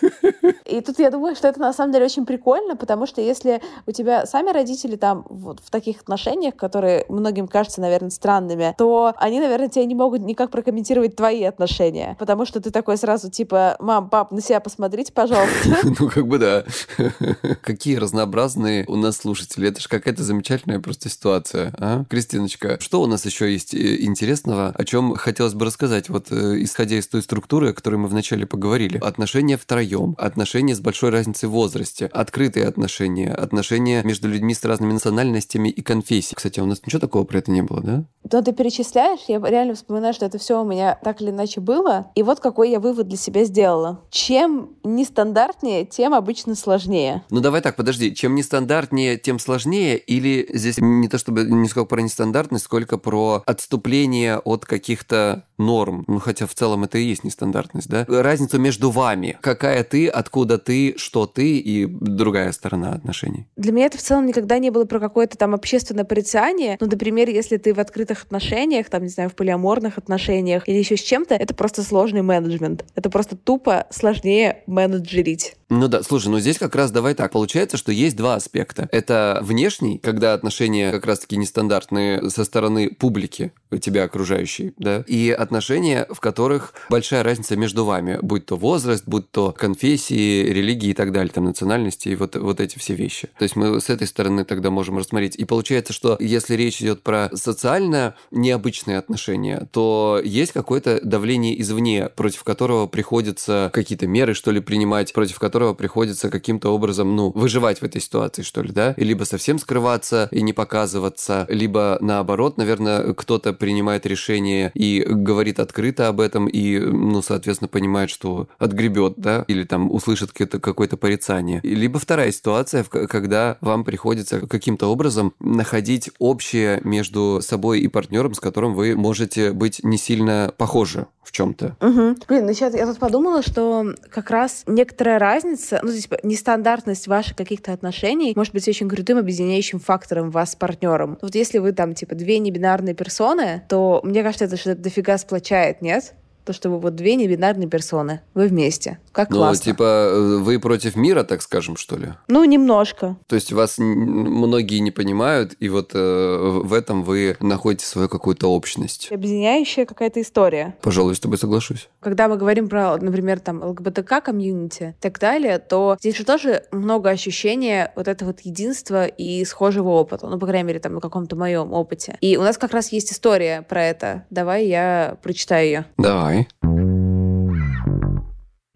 И 0.67 0.81
тут 0.81 0.99
я 0.99 1.11
думаю, 1.11 1.35
что 1.35 1.47
это 1.47 1.59
на 1.59 1.73
самом 1.73 1.93
деле 1.93 2.05
очень 2.05 2.25
прикольно, 2.25 2.75
потому 2.75 3.05
что 3.05 3.21
если 3.21 3.61
у 3.85 3.91
тебя 3.91 4.25
сами 4.25 4.51
родители 4.51 4.95
там 4.95 5.25
вот 5.29 5.59
в 5.63 5.69
таких 5.69 6.01
отношениях, 6.01 6.55
которые 6.55 7.05
многим 7.09 7.47
кажутся, 7.47 7.81
наверное, 7.81 8.09
странными, 8.09 8.75
то 8.77 9.13
они, 9.17 9.39
наверное, 9.39 9.69
тебе 9.69 9.85
не 9.85 9.95
могут 9.95 10.21
никак 10.21 10.51
прокомментировать 10.51 11.15
твои 11.15 11.43
отношения, 11.43 12.15
потому 12.19 12.45
что 12.45 12.59
ты 12.59 12.71
такой 12.71 12.97
сразу 12.97 13.29
типа, 13.29 13.77
мам, 13.79 14.09
пап, 14.09 14.31
на 14.31 14.41
себя 14.41 14.59
посмотрите, 14.59 15.13
пожалуйста. 15.13 15.77
Ну, 15.99 16.09
как 16.09 16.27
бы 16.27 16.37
да. 16.37 16.63
Какие 17.61 17.95
разнообразные 17.95 18.85
у 18.87 18.95
нас 18.95 19.17
слушатели. 19.17 19.69
Это 19.69 19.81
же 19.81 19.87
какая-то 19.87 20.23
замечательная 20.23 20.79
просто 20.79 21.09
ситуация. 21.09 21.73
А? 21.77 22.03
Кристиночка, 22.09 22.79
что 22.79 23.01
у 23.01 23.07
нас 23.07 23.25
еще 23.25 23.51
есть 23.51 23.73
э, 23.73 24.03
интересного, 24.03 24.73
о 24.77 24.83
чем 24.83 25.15
хотелось 25.15 25.53
бы 25.53 25.65
рассказать? 25.65 26.09
Вот 26.09 26.31
э, 26.31 26.61
исходя 26.61 26.97
из 26.97 27.07
той 27.07 27.21
структуры, 27.21 27.69
о 27.69 27.73
которой 27.73 27.95
мы 27.95 28.07
вначале 28.07 28.45
поговорили. 28.45 28.97
Отношения 28.97 29.57
втроем, 29.57 30.15
отношения 30.17 30.56
отношения 30.57 30.75
с 30.75 30.79
большой 30.79 31.11
разницей 31.11 31.49
в 31.49 31.51
возрасте, 31.51 32.07
открытые 32.07 32.65
отношения, 32.65 33.31
отношения 33.31 34.01
между 34.03 34.27
людьми 34.27 34.55
с 34.55 34.63
разными 34.65 34.93
национальностями 34.93 35.69
и 35.69 35.81
конфессиями. 35.81 36.35
Кстати, 36.35 36.59
а 36.59 36.63
у 36.63 36.65
нас 36.65 36.81
ничего 36.83 36.99
такого 36.99 37.25
про 37.25 37.37
это 37.37 37.51
не 37.51 37.61
было, 37.61 37.81
да? 37.81 38.05
Но 38.31 38.41
ты 38.41 38.53
перечисляешь, 38.53 39.21
я 39.27 39.39
реально 39.39 39.75
вспоминаю, 39.75 40.13
что 40.13 40.25
это 40.25 40.37
все 40.37 40.61
у 40.61 40.65
меня 40.65 40.97
так 41.03 41.21
или 41.21 41.29
иначе 41.29 41.61
было. 41.61 42.07
И 42.15 42.23
вот 42.23 42.39
какой 42.39 42.71
я 42.71 42.79
вывод 42.79 43.07
для 43.07 43.17
себя 43.17 43.45
сделала. 43.45 44.01
Чем 44.09 44.71
нестандартнее, 44.83 45.85
тем 45.85 46.13
обычно 46.13 46.55
сложнее. 46.55 47.23
Ну 47.29 47.39
давай 47.39 47.61
так, 47.61 47.75
подожди. 47.75 48.13
Чем 48.15 48.35
нестандартнее, 48.35 49.17
тем 49.17 49.39
сложнее? 49.39 49.97
Или 49.97 50.49
здесь 50.53 50.77
не 50.79 51.07
то 51.07 51.17
чтобы 51.17 51.43
не 51.43 51.69
сколько 51.69 51.87
про 51.87 52.01
нестандартность, 52.01 52.65
сколько 52.65 52.97
про 52.97 53.43
отступление 53.45 54.39
от 54.39 54.65
каких-то 54.65 55.45
норм. 55.57 56.03
Ну 56.07 56.19
хотя 56.19 56.47
в 56.47 56.53
целом 56.53 56.83
это 56.83 56.97
и 56.97 57.03
есть 57.03 57.23
нестандартность, 57.23 57.89
да? 57.89 58.05
Разницу 58.07 58.59
между 58.59 58.91
вами. 58.91 59.37
Какая 59.41 59.83
ты, 59.83 60.07
откуда 60.07 60.46
ты, 60.57 60.95
что 60.97 61.25
ты 61.25 61.57
и 61.57 61.85
другая 61.85 62.51
сторона 62.51 62.93
отношений. 62.93 63.47
Для 63.57 63.71
меня 63.71 63.87
это 63.87 63.97
в 63.97 64.01
целом 64.01 64.25
никогда 64.25 64.57
не 64.59 64.69
было 64.69 64.85
про 64.85 64.99
какое-то 64.99 65.37
там 65.37 65.53
общественное 65.53 66.05
порицание. 66.05 66.77
Ну, 66.79 66.87
например, 66.87 67.29
если 67.29 67.57
ты 67.57 67.73
в 67.73 67.79
открытых 67.79 68.23
отношениях, 68.23 68.89
там, 68.89 69.03
не 69.03 69.09
знаю, 69.09 69.29
в 69.29 69.35
полиаморных 69.35 69.97
отношениях 69.97 70.67
или 70.69 70.77
еще 70.77 70.95
с 70.95 71.01
чем-то, 71.01 71.35
это 71.35 71.53
просто 71.53 71.83
сложный 71.83 72.21
менеджмент. 72.21 72.85
Это 72.95 73.09
просто 73.09 73.35
тупо 73.35 73.87
сложнее 73.89 74.63
менеджерить. 74.67 75.55
Ну 75.69 75.89
да, 75.89 76.01
слушай, 76.01 76.29
ну 76.29 76.39
здесь 76.39 76.57
как 76.57 76.75
раз 76.75 76.91
давай 76.91 77.13
так. 77.13 77.31
Получается, 77.33 77.75
что 77.75 77.91
есть 77.91 78.15
два 78.15 78.35
аспекта. 78.35 78.87
Это 78.91 79.39
внешний, 79.41 79.97
когда 79.97 80.33
отношения 80.33 80.91
как 80.91 81.05
раз-таки 81.05 81.35
нестандартные 81.35 82.29
со 82.29 82.45
стороны 82.45 82.89
публики, 82.89 83.51
тебя 83.81 84.05
окружающей, 84.05 84.73
да, 84.77 85.03
и 85.07 85.29
отношения, 85.29 86.07
в 86.09 86.21
которых 86.21 86.73
большая 86.89 87.23
разница 87.23 87.57
между 87.57 87.83
вами, 87.83 88.17
будь 88.21 88.45
то 88.45 88.55
возраст, 88.55 89.03
будь 89.07 89.29
то 89.29 89.51
конфессии, 89.51 90.43
религии 90.45 90.91
и 90.91 90.93
так 90.93 91.11
далее, 91.11 91.33
там, 91.33 91.43
национальности 91.43 92.09
и 92.09 92.15
вот, 92.15 92.37
вот 92.37 92.61
эти 92.61 92.79
все 92.79 92.95
вещи. 92.95 93.27
То 93.37 93.43
есть 93.43 93.57
мы 93.57 93.81
с 93.81 93.89
этой 93.89 94.07
стороны 94.07 94.45
тогда 94.45 94.69
можем 94.69 94.97
рассмотреть. 94.97 95.35
И 95.35 95.43
получается, 95.43 95.91
что 95.91 96.15
если 96.21 96.55
речь 96.55 96.81
идет 96.81 97.03
про 97.03 97.29
социально 97.33 98.15
необычные 98.31 98.97
отношения, 98.97 99.67
то 99.73 100.21
есть 100.23 100.53
какое-то 100.53 101.01
давление 101.03 101.59
извне, 101.59 102.07
против 102.07 102.45
которого 102.45 102.87
приходится 102.87 103.69
какие-то 103.73 104.07
меры, 104.07 104.33
что 104.33 104.51
ли, 104.51 104.61
принимать, 104.61 105.11
против 105.11 105.39
которого 105.39 105.56
которого 105.57 105.73
приходится 105.73 106.29
каким-то 106.29 106.69
образом, 106.69 107.15
ну, 107.15 107.31
выживать 107.33 107.81
в 107.81 107.83
этой 107.83 107.99
ситуации, 107.99 108.43
что 108.43 108.61
ли, 108.61 108.71
да? 108.71 108.93
И 108.95 109.03
либо 109.03 109.23
совсем 109.23 109.57
скрываться 109.57 110.27
и 110.29 110.43
не 110.43 110.53
показываться, 110.53 111.47
либо 111.49 111.97
наоборот, 111.99 112.57
наверное, 112.57 113.15
кто-то 113.15 113.53
принимает 113.53 114.05
решение 114.05 114.71
и 114.75 115.03
говорит 115.03 115.59
открыто 115.59 116.09
об 116.09 116.19
этом 116.19 116.45
и, 116.45 116.77
ну, 116.77 117.23
соответственно, 117.23 117.69
понимает, 117.69 118.11
что 118.11 118.49
отгребет, 118.59 119.15
да, 119.17 119.45
или 119.47 119.63
там 119.63 119.91
услышит 119.91 120.31
какое-то, 120.31 120.59
какое-то 120.59 120.95
порицание. 120.95 121.59
Либо 121.63 121.97
вторая 121.97 122.31
ситуация, 122.31 122.83
когда 122.83 123.57
вам 123.61 123.83
приходится 123.83 124.45
каким-то 124.45 124.91
образом 124.91 125.33
находить 125.39 126.11
общее 126.19 126.81
между 126.83 127.39
собой 127.41 127.79
и 127.79 127.87
партнером, 127.87 128.35
с 128.35 128.39
которым 128.39 128.75
вы 128.75 128.95
можете 128.95 129.53
быть 129.53 129.83
не 129.83 129.97
сильно 129.97 130.53
похожи 130.55 131.07
в 131.27 131.31
чем-то. 131.33 131.75
Угу. 131.81 132.15
Блин, 132.27 132.45
ну 132.45 132.53
сейчас 132.53 132.73
я 132.73 132.85
тут 132.85 132.99
подумала, 132.99 133.41
что 133.41 133.93
как 134.09 134.29
раз 134.29 134.63
некоторая 134.65 135.19
разница, 135.19 135.81
ну, 135.83 135.91
типа, 135.91 136.17
нестандартность 136.23 137.07
ваших 137.07 137.35
каких-то 137.35 137.73
отношений 137.73 138.33
может 138.35 138.53
быть 138.53 138.67
очень 138.67 138.87
крутым 138.87 139.17
объединяющим 139.17 139.79
фактором 139.79 140.31
вас 140.31 140.53
с 140.53 140.55
партнером. 140.55 141.17
Вот 141.21 141.35
если 141.35 141.57
вы 141.57 141.73
там, 141.73 141.93
типа, 141.93 142.15
две 142.15 142.39
небинарные 142.39 142.95
персоны, 142.95 143.63
то 143.67 143.99
мне 144.03 144.23
кажется, 144.23 144.45
это 144.45 144.55
что-то 144.55 144.81
дофига 144.81 145.17
сплочает, 145.17 145.81
нет? 145.81 146.13
то, 146.47 146.53
что 146.53 146.69
вы 146.69 146.79
вот 146.79 146.95
две 146.95 147.15
небинарные 147.15 147.67
персоны, 147.67 148.21
вы 148.33 148.47
вместе. 148.47 148.99
Как 149.17 149.31
ну, 149.31 149.37
классно. 149.37 149.71
типа, 149.71 149.83
э, 149.83 150.37
вы 150.37 150.59
против 150.59 150.95
мира, 150.95 151.23
так 151.23 151.41
скажем, 151.41 151.75
что 151.75 151.97
ли? 151.97 152.09
Ну, 152.27 152.43
немножко. 152.43 153.17
То 153.25 153.33
есть 153.33 153.51
вас 153.51 153.79
многие 153.79 154.77
не 154.77 154.91
понимают, 154.91 155.55
и 155.59 155.69
вот 155.69 155.89
э, 155.95 156.59
в 156.63 156.71
этом 156.71 157.01
вы 157.01 157.35
находите 157.39 157.83
свою 157.83 158.09
какую-то 158.09 158.45
общность. 158.53 159.11
Объединяющая 159.11 159.87
какая-то 159.87 160.21
история. 160.21 160.75
Пожалуй, 160.83 161.15
с 161.15 161.19
тобой 161.19 161.39
соглашусь. 161.39 161.89
Когда 161.99 162.27
мы 162.27 162.37
говорим 162.37 162.69
про, 162.69 162.95
например, 162.97 163.39
там, 163.39 163.63
ЛГБТК-комьюнити 163.63 164.95
и 164.99 165.01
так 165.01 165.17
далее, 165.17 165.57
то 165.57 165.97
здесь 165.99 166.15
же 166.15 166.23
тоже 166.23 166.65
много 166.71 167.09
ощущения 167.09 167.91
вот 167.95 168.07
этого 168.07 168.27
вот 168.27 168.41
единства 168.41 169.07
и 169.07 169.43
схожего 169.45 169.89
опыта. 169.89 170.27
Ну, 170.27 170.37
по 170.37 170.45
крайней 170.45 170.67
мере, 170.67 170.79
там, 170.79 170.93
на 170.93 171.01
каком-то 171.01 171.35
моем 171.35 171.73
опыте. 171.73 172.19
И 172.21 172.37
у 172.37 172.43
нас 172.43 172.59
как 172.59 172.71
раз 172.71 172.91
есть 172.91 173.11
история 173.11 173.63
про 173.63 173.83
это. 173.83 174.25
Давай 174.29 174.67
я 174.67 175.17
прочитаю 175.23 175.65
ее. 175.65 175.85
Давай. 175.97 176.47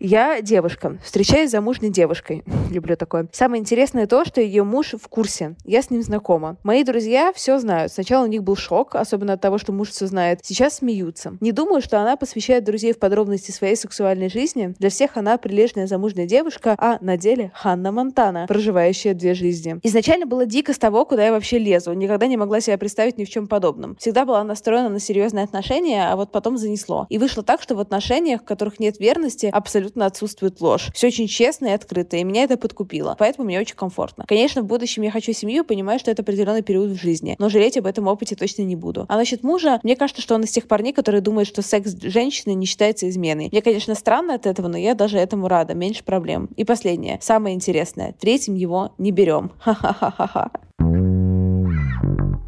Я 0.03 0.41
девушка, 0.41 0.97
встречаюсь 1.03 1.49
с 1.49 1.51
замужней 1.51 1.91
девушкой. 1.91 2.43
Люблю 2.71 2.95
такое. 2.95 3.27
Самое 3.33 3.61
интересное 3.61 4.07
то, 4.07 4.25
что 4.25 4.41
ее 4.41 4.63
муж 4.63 4.95
в 4.99 5.07
курсе. 5.07 5.55
Я 5.63 5.83
с 5.83 5.91
ним 5.91 6.01
знакома. 6.01 6.57
Мои 6.63 6.83
друзья 6.83 7.31
все 7.35 7.59
знают. 7.59 7.91
Сначала 7.91 8.23
у 8.23 8.27
них 8.27 8.41
был 8.41 8.55
шок, 8.55 8.95
особенно 8.95 9.33
от 9.33 9.41
того, 9.41 9.59
что 9.59 9.71
муж 9.71 9.89
все 9.89 10.07
знает. 10.07 10.39
Сейчас 10.41 10.77
смеются. 10.77 11.37
Не 11.39 11.51
думаю, 11.51 11.83
что 11.83 12.01
она 12.01 12.17
посвящает 12.17 12.63
друзей 12.63 12.93
в 12.93 12.99
подробности 12.99 13.51
своей 13.51 13.75
сексуальной 13.75 14.27
жизни. 14.27 14.73
Для 14.79 14.89
всех 14.89 15.17
она 15.17 15.37
прилежная 15.37 15.85
замужняя 15.85 16.25
девушка, 16.25 16.75
а 16.79 16.97
на 16.99 17.15
деле 17.15 17.51
Ханна 17.53 17.91
Монтана, 17.91 18.47
проживающая 18.47 19.13
две 19.13 19.35
жизни. 19.35 19.79
Изначально 19.83 20.25
было 20.25 20.47
дико 20.47 20.73
с 20.73 20.79
того, 20.79 21.05
куда 21.05 21.25
я 21.25 21.31
вообще 21.31 21.59
лезу. 21.59 21.93
Никогда 21.93 22.25
не 22.25 22.37
могла 22.37 22.59
себя 22.59 22.79
представить 22.79 23.19
ни 23.19 23.23
в 23.23 23.29
чем 23.29 23.45
подобном. 23.45 23.95
Всегда 23.97 24.25
была 24.25 24.43
настроена 24.43 24.89
на 24.89 24.99
серьезные 24.99 25.43
отношения, 25.43 26.11
а 26.11 26.15
вот 26.15 26.31
потом 26.31 26.57
занесло. 26.57 27.05
И 27.09 27.19
вышло 27.19 27.43
так, 27.43 27.61
что 27.61 27.75
в 27.75 27.79
отношениях, 27.79 28.41
в 28.41 28.45
которых 28.45 28.79
нет 28.79 28.99
верности, 28.99 29.51
абсолютно 29.53 29.90
абсолютно 29.91 30.05
отсутствует 30.05 30.61
ложь. 30.61 30.89
Все 30.93 31.07
очень 31.07 31.27
честно 31.27 31.67
и 31.67 31.71
открыто, 31.71 32.17
и 32.17 32.23
меня 32.23 32.43
это 32.43 32.57
подкупило. 32.57 33.15
Поэтому 33.19 33.45
мне 33.45 33.59
очень 33.59 33.75
комфортно. 33.75 34.25
Конечно, 34.27 34.61
в 34.61 34.65
будущем 34.65 35.03
я 35.03 35.11
хочу 35.11 35.33
семью, 35.33 35.63
понимаю, 35.63 35.99
что 35.99 36.11
это 36.11 36.21
определенный 36.21 36.61
период 36.61 36.91
в 36.91 37.01
жизни, 37.01 37.35
но 37.39 37.49
жалеть 37.49 37.77
об 37.77 37.85
этом 37.85 38.07
опыте 38.07 38.35
точно 38.35 38.63
не 38.63 38.75
буду. 38.75 39.05
А 39.09 39.17
насчет 39.17 39.43
мужа, 39.43 39.79
мне 39.83 39.95
кажется, 39.95 40.21
что 40.21 40.35
он 40.35 40.43
из 40.43 40.51
тех 40.51 40.67
парней, 40.67 40.93
которые 40.93 41.21
думают, 41.21 41.47
что 41.47 41.61
секс 41.61 41.93
женщины 42.01 42.53
не 42.53 42.65
считается 42.65 43.09
изменой. 43.09 43.49
Мне, 43.51 43.61
конечно, 43.61 43.95
странно 43.95 44.35
от 44.35 44.45
этого, 44.45 44.67
но 44.67 44.77
я 44.77 44.95
даже 44.95 45.17
этому 45.17 45.47
рада. 45.47 45.73
Меньше 45.73 46.03
проблем. 46.03 46.49
И 46.55 46.63
последнее, 46.63 47.19
самое 47.21 47.55
интересное. 47.55 48.13
Третьим 48.19 48.55
его 48.55 48.93
не 48.97 49.11
берем. 49.11 49.51
Ха-ха-ха-ха. 49.59 50.51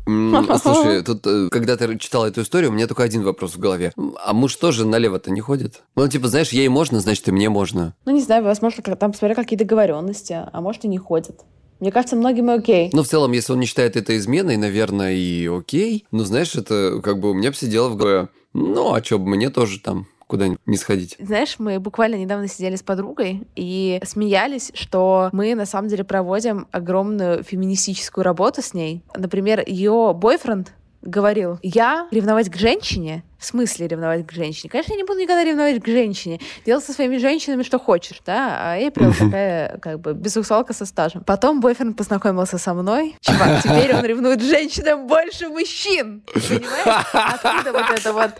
Слушай, 0.61 1.03
тут, 1.03 1.25
э, 1.25 1.47
когда 1.49 1.77
ты 1.77 1.97
читала 1.97 2.25
эту 2.25 2.41
историю, 2.41 2.71
у 2.71 2.73
меня 2.73 2.87
только 2.87 3.03
один 3.03 3.23
вопрос 3.23 3.55
в 3.55 3.59
голове. 3.59 3.93
А 4.23 4.33
муж 4.33 4.55
тоже 4.55 4.85
налево-то 4.85 5.31
не 5.31 5.41
ходит? 5.41 5.81
Ну, 5.95 6.07
типа, 6.07 6.27
знаешь, 6.27 6.49
ей 6.49 6.67
можно, 6.67 6.99
значит, 6.99 7.27
и 7.27 7.31
мне 7.31 7.49
можно. 7.49 7.95
Ну, 8.05 8.11
не 8.11 8.21
знаю, 8.21 8.43
возможно, 8.43 8.83
там, 8.95 9.13
смотря 9.13 9.35
какие 9.35 9.57
договоренности, 9.57 10.37
а 10.51 10.61
может, 10.61 10.83
и 10.83 10.87
не 10.87 10.97
ходит. 10.97 11.41
Мне 11.79 11.91
кажется, 11.91 12.15
многим 12.15 12.49
и 12.51 12.55
окей. 12.55 12.89
Ну, 12.93 13.03
в 13.03 13.07
целом, 13.07 13.31
если 13.31 13.53
он 13.53 13.59
не 13.59 13.65
считает 13.65 13.95
это 13.95 14.15
изменой, 14.17 14.57
наверное, 14.57 15.13
и 15.13 15.47
окей. 15.47 16.05
Ну, 16.11 16.23
знаешь, 16.23 16.55
это 16.55 17.01
как 17.03 17.19
бы 17.19 17.31
у 17.31 17.33
меня 17.33 17.49
бы 17.49 17.55
сидело 17.55 17.89
в 17.89 17.95
голове. 17.95 18.29
Ну, 18.53 18.93
а 18.93 19.03
что 19.03 19.19
бы 19.19 19.27
мне 19.27 19.49
тоже 19.49 19.79
там 19.79 20.07
куда-нибудь 20.33 20.61
не 20.65 20.77
сходить. 20.77 21.15
Знаешь, 21.19 21.57
мы 21.59 21.79
буквально 21.79 22.15
недавно 22.15 22.47
сидели 22.47 22.75
с 22.75 22.81
подругой 22.81 23.45
и 23.55 24.01
смеялись, 24.03 24.71
что 24.73 25.29
мы 25.31 25.53
на 25.53 25.67
самом 25.67 25.89
деле 25.89 26.03
проводим 26.03 26.67
огромную 26.71 27.43
феминистическую 27.43 28.23
работу 28.23 28.63
с 28.63 28.73
ней. 28.73 29.03
Например, 29.15 29.63
ее 29.63 30.11
бойфренд 30.15 30.73
говорил, 31.03 31.59
я 31.61 32.07
ревновать 32.09 32.49
к 32.49 32.55
женщине 32.55 33.23
в 33.43 33.45
смысле 33.45 33.87
ревновать 33.87 34.25
к 34.25 34.31
женщине? 34.31 34.69
Конечно, 34.69 34.93
я 34.93 34.97
не 34.97 35.03
буду 35.03 35.19
никогда 35.19 35.43
ревновать 35.43 35.83
к 35.83 35.85
женщине. 35.85 36.39
Делай 36.65 36.81
со 36.81 36.93
своими 36.93 37.17
женщинами 37.17 37.63
что 37.63 37.77
хочешь, 37.77 38.21
да? 38.25 38.71
А 38.71 38.77
Эйприл 38.77 39.13
такая, 39.13 39.77
как 39.79 39.99
бы, 39.99 40.13
бисексуалка 40.13 40.73
со 40.73 40.85
стажем. 40.85 41.23
Потом 41.25 41.59
бойфренд 41.59 41.97
познакомился 41.97 42.57
со 42.57 42.73
мной. 42.73 43.15
Чувак, 43.21 43.61
теперь 43.61 43.93
он 43.95 44.05
ревнует 44.05 44.41
женщинам 44.41 45.07
больше 45.07 45.49
мужчин. 45.49 46.23
Понимаешь? 46.33 47.05
Откуда 47.13 47.71
вот 47.73 47.99
это 47.99 48.13
вот? 48.13 48.31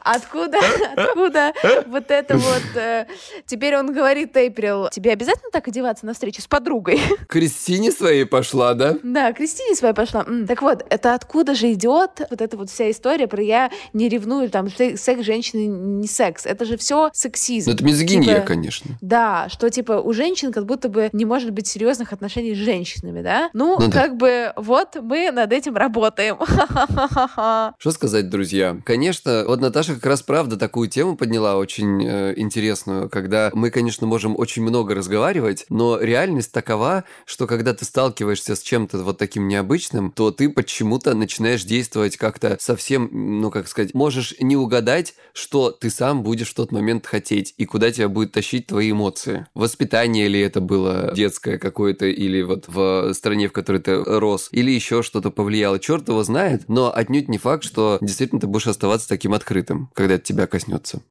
Откуда, 0.00 0.58
откуда 0.96 1.52
вот 1.86 2.10
это 2.10 2.36
вот? 2.36 2.62
Э, 2.74 3.06
теперь 3.46 3.76
он 3.76 3.92
говорит, 3.92 4.36
Эйприл, 4.36 4.88
тебе 4.90 5.12
обязательно 5.12 5.50
так 5.52 5.68
одеваться 5.68 6.04
на 6.04 6.14
встречу 6.14 6.42
с 6.42 6.46
подругой? 6.46 7.00
Кристине 7.28 7.92
своей 7.92 8.24
пошла, 8.24 8.74
да? 8.74 8.96
Да, 9.02 9.32
Кристине 9.32 9.74
своей 9.74 9.94
пошла. 9.94 10.24
Так 10.46 10.62
вот, 10.62 10.84
это 10.90 11.14
откуда 11.14 11.54
же 11.54 11.72
идет 11.72 12.22
вот 12.30 12.40
эта 12.40 12.56
вот 12.56 12.70
вся 12.70 12.90
история 12.90 13.28
про 13.28 13.42
я 13.42 13.70
не 13.92 14.08
ревную 14.08 14.47
там 14.48 14.68
секс 14.70 15.24
женщины 15.24 15.66
не 15.66 16.06
секс. 16.06 16.46
Это 16.46 16.64
же 16.64 16.76
все 16.76 17.10
сексизм. 17.12 17.70
Ну, 17.70 17.74
это 17.74 17.84
мизогиния, 17.84 18.34
типа, 18.36 18.46
конечно. 18.46 18.96
Да, 19.00 19.48
что 19.48 19.70
типа 19.70 19.92
у 20.00 20.12
женщин 20.12 20.52
как 20.52 20.66
будто 20.66 20.88
бы 20.88 21.10
не 21.12 21.24
может 21.24 21.50
быть 21.52 21.66
серьезных 21.66 22.12
отношений 22.12 22.54
с 22.54 22.58
женщинами, 22.58 23.22
да? 23.22 23.50
Ну, 23.52 23.78
ну 23.78 23.90
как 23.90 24.12
да. 24.12 24.14
бы 24.16 24.52
вот 24.56 24.96
мы 25.00 25.30
над 25.30 25.52
этим 25.52 25.76
работаем. 25.76 26.38
Что 27.78 27.90
сказать, 27.90 28.28
друзья? 28.28 28.78
Конечно, 28.84 29.44
вот 29.46 29.60
Наташа 29.60 29.94
как 29.94 30.06
раз 30.06 30.22
правда 30.22 30.56
такую 30.56 30.88
тему 30.88 31.16
подняла 31.16 31.56
очень 31.56 32.04
э, 32.04 32.34
интересную, 32.36 33.08
когда 33.08 33.50
мы, 33.54 33.70
конечно, 33.70 34.06
можем 34.06 34.38
очень 34.38 34.62
много 34.62 34.94
разговаривать, 34.94 35.66
но 35.68 35.98
реальность 36.00 36.52
такова, 36.52 37.04
что 37.24 37.46
когда 37.46 37.74
ты 37.74 37.84
сталкиваешься 37.84 38.56
с 38.56 38.62
чем-то 38.62 38.98
вот 38.98 39.18
таким 39.18 39.48
необычным, 39.48 40.10
то 40.10 40.30
ты 40.30 40.48
почему-то 40.48 41.14
начинаешь 41.14 41.64
действовать 41.64 42.16
как-то 42.16 42.56
совсем, 42.60 43.08
ну 43.12 43.50
как 43.50 43.68
сказать, 43.68 43.94
можешь 43.94 44.34
не 44.40 44.56
угадать, 44.56 45.14
что 45.32 45.70
ты 45.70 45.90
сам 45.90 46.22
будешь 46.22 46.50
в 46.50 46.54
тот 46.54 46.72
момент 46.72 47.06
хотеть 47.06 47.54
и 47.56 47.64
куда 47.64 47.90
тебя 47.90 48.08
будет 48.08 48.32
тащить 48.32 48.66
твои 48.66 48.90
эмоции. 48.90 49.46
Воспитание 49.54 50.28
ли 50.28 50.40
это 50.40 50.60
было 50.60 51.12
детское 51.14 51.58
какое-то 51.58 52.06
или 52.06 52.42
вот 52.42 52.64
в 52.66 53.12
стране, 53.14 53.48
в 53.48 53.52
которой 53.52 53.80
ты 53.80 53.96
рос, 53.96 54.48
или 54.52 54.70
еще 54.70 55.02
что-то 55.02 55.30
повлияло. 55.30 55.78
Черт 55.78 56.08
его 56.08 56.22
знает, 56.22 56.68
но 56.68 56.94
отнюдь 56.94 57.28
не 57.28 57.38
факт, 57.38 57.64
что 57.64 57.98
действительно 58.00 58.40
ты 58.40 58.46
будешь 58.46 58.66
оставаться 58.66 59.08
таким 59.08 59.32
открытым, 59.34 59.90
когда 59.94 60.14
это 60.14 60.24
тебя 60.24 60.46
коснется. 60.46 61.02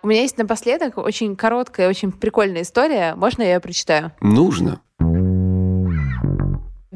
У 0.00 0.06
меня 0.06 0.22
есть 0.22 0.38
напоследок 0.38 0.96
очень 0.96 1.36
короткая, 1.36 1.88
очень 1.88 2.12
прикольная 2.12 2.62
история. 2.62 3.14
Можно 3.16 3.42
я 3.42 3.54
ее 3.54 3.60
прочитаю? 3.60 4.12
Нужно. 4.20 4.80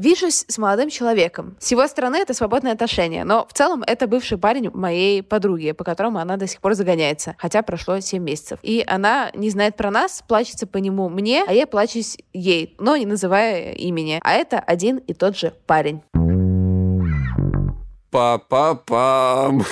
Вижусь 0.03 0.43
с 0.49 0.57
молодым 0.57 0.89
человеком. 0.89 1.55
С 1.61 1.71
его 1.71 1.87
стороны 1.87 2.17
это 2.17 2.33
свободное 2.33 2.73
отношение, 2.73 3.23
но 3.23 3.47
в 3.49 3.53
целом 3.53 3.83
это 3.87 4.05
бывший 4.05 4.37
парень 4.37 4.69
моей 4.73 5.23
подруги, 5.23 5.71
по 5.71 5.85
которому 5.85 6.19
она 6.19 6.35
до 6.35 6.45
сих 6.45 6.59
пор 6.59 6.73
загоняется, 6.73 7.35
хотя 7.37 7.61
прошло 7.61 8.01
7 8.01 8.21
месяцев. 8.21 8.59
И 8.63 8.83
она 8.85 9.31
не 9.33 9.49
знает 9.49 9.77
про 9.77 9.91
нас, 9.91 10.21
плачется 10.27 10.67
по 10.67 10.77
нему 10.77 11.07
мне, 11.07 11.45
а 11.47 11.53
я 11.53 11.65
плачусь 11.65 12.17
ей, 12.33 12.75
но 12.79 12.97
не 12.97 13.05
называя 13.05 13.71
имени. 13.75 14.19
А 14.25 14.33
это 14.33 14.59
один 14.59 14.97
и 14.97 15.13
тот 15.13 15.37
же 15.37 15.53
парень. 15.67 16.01
Па-па-пам. 18.13 19.63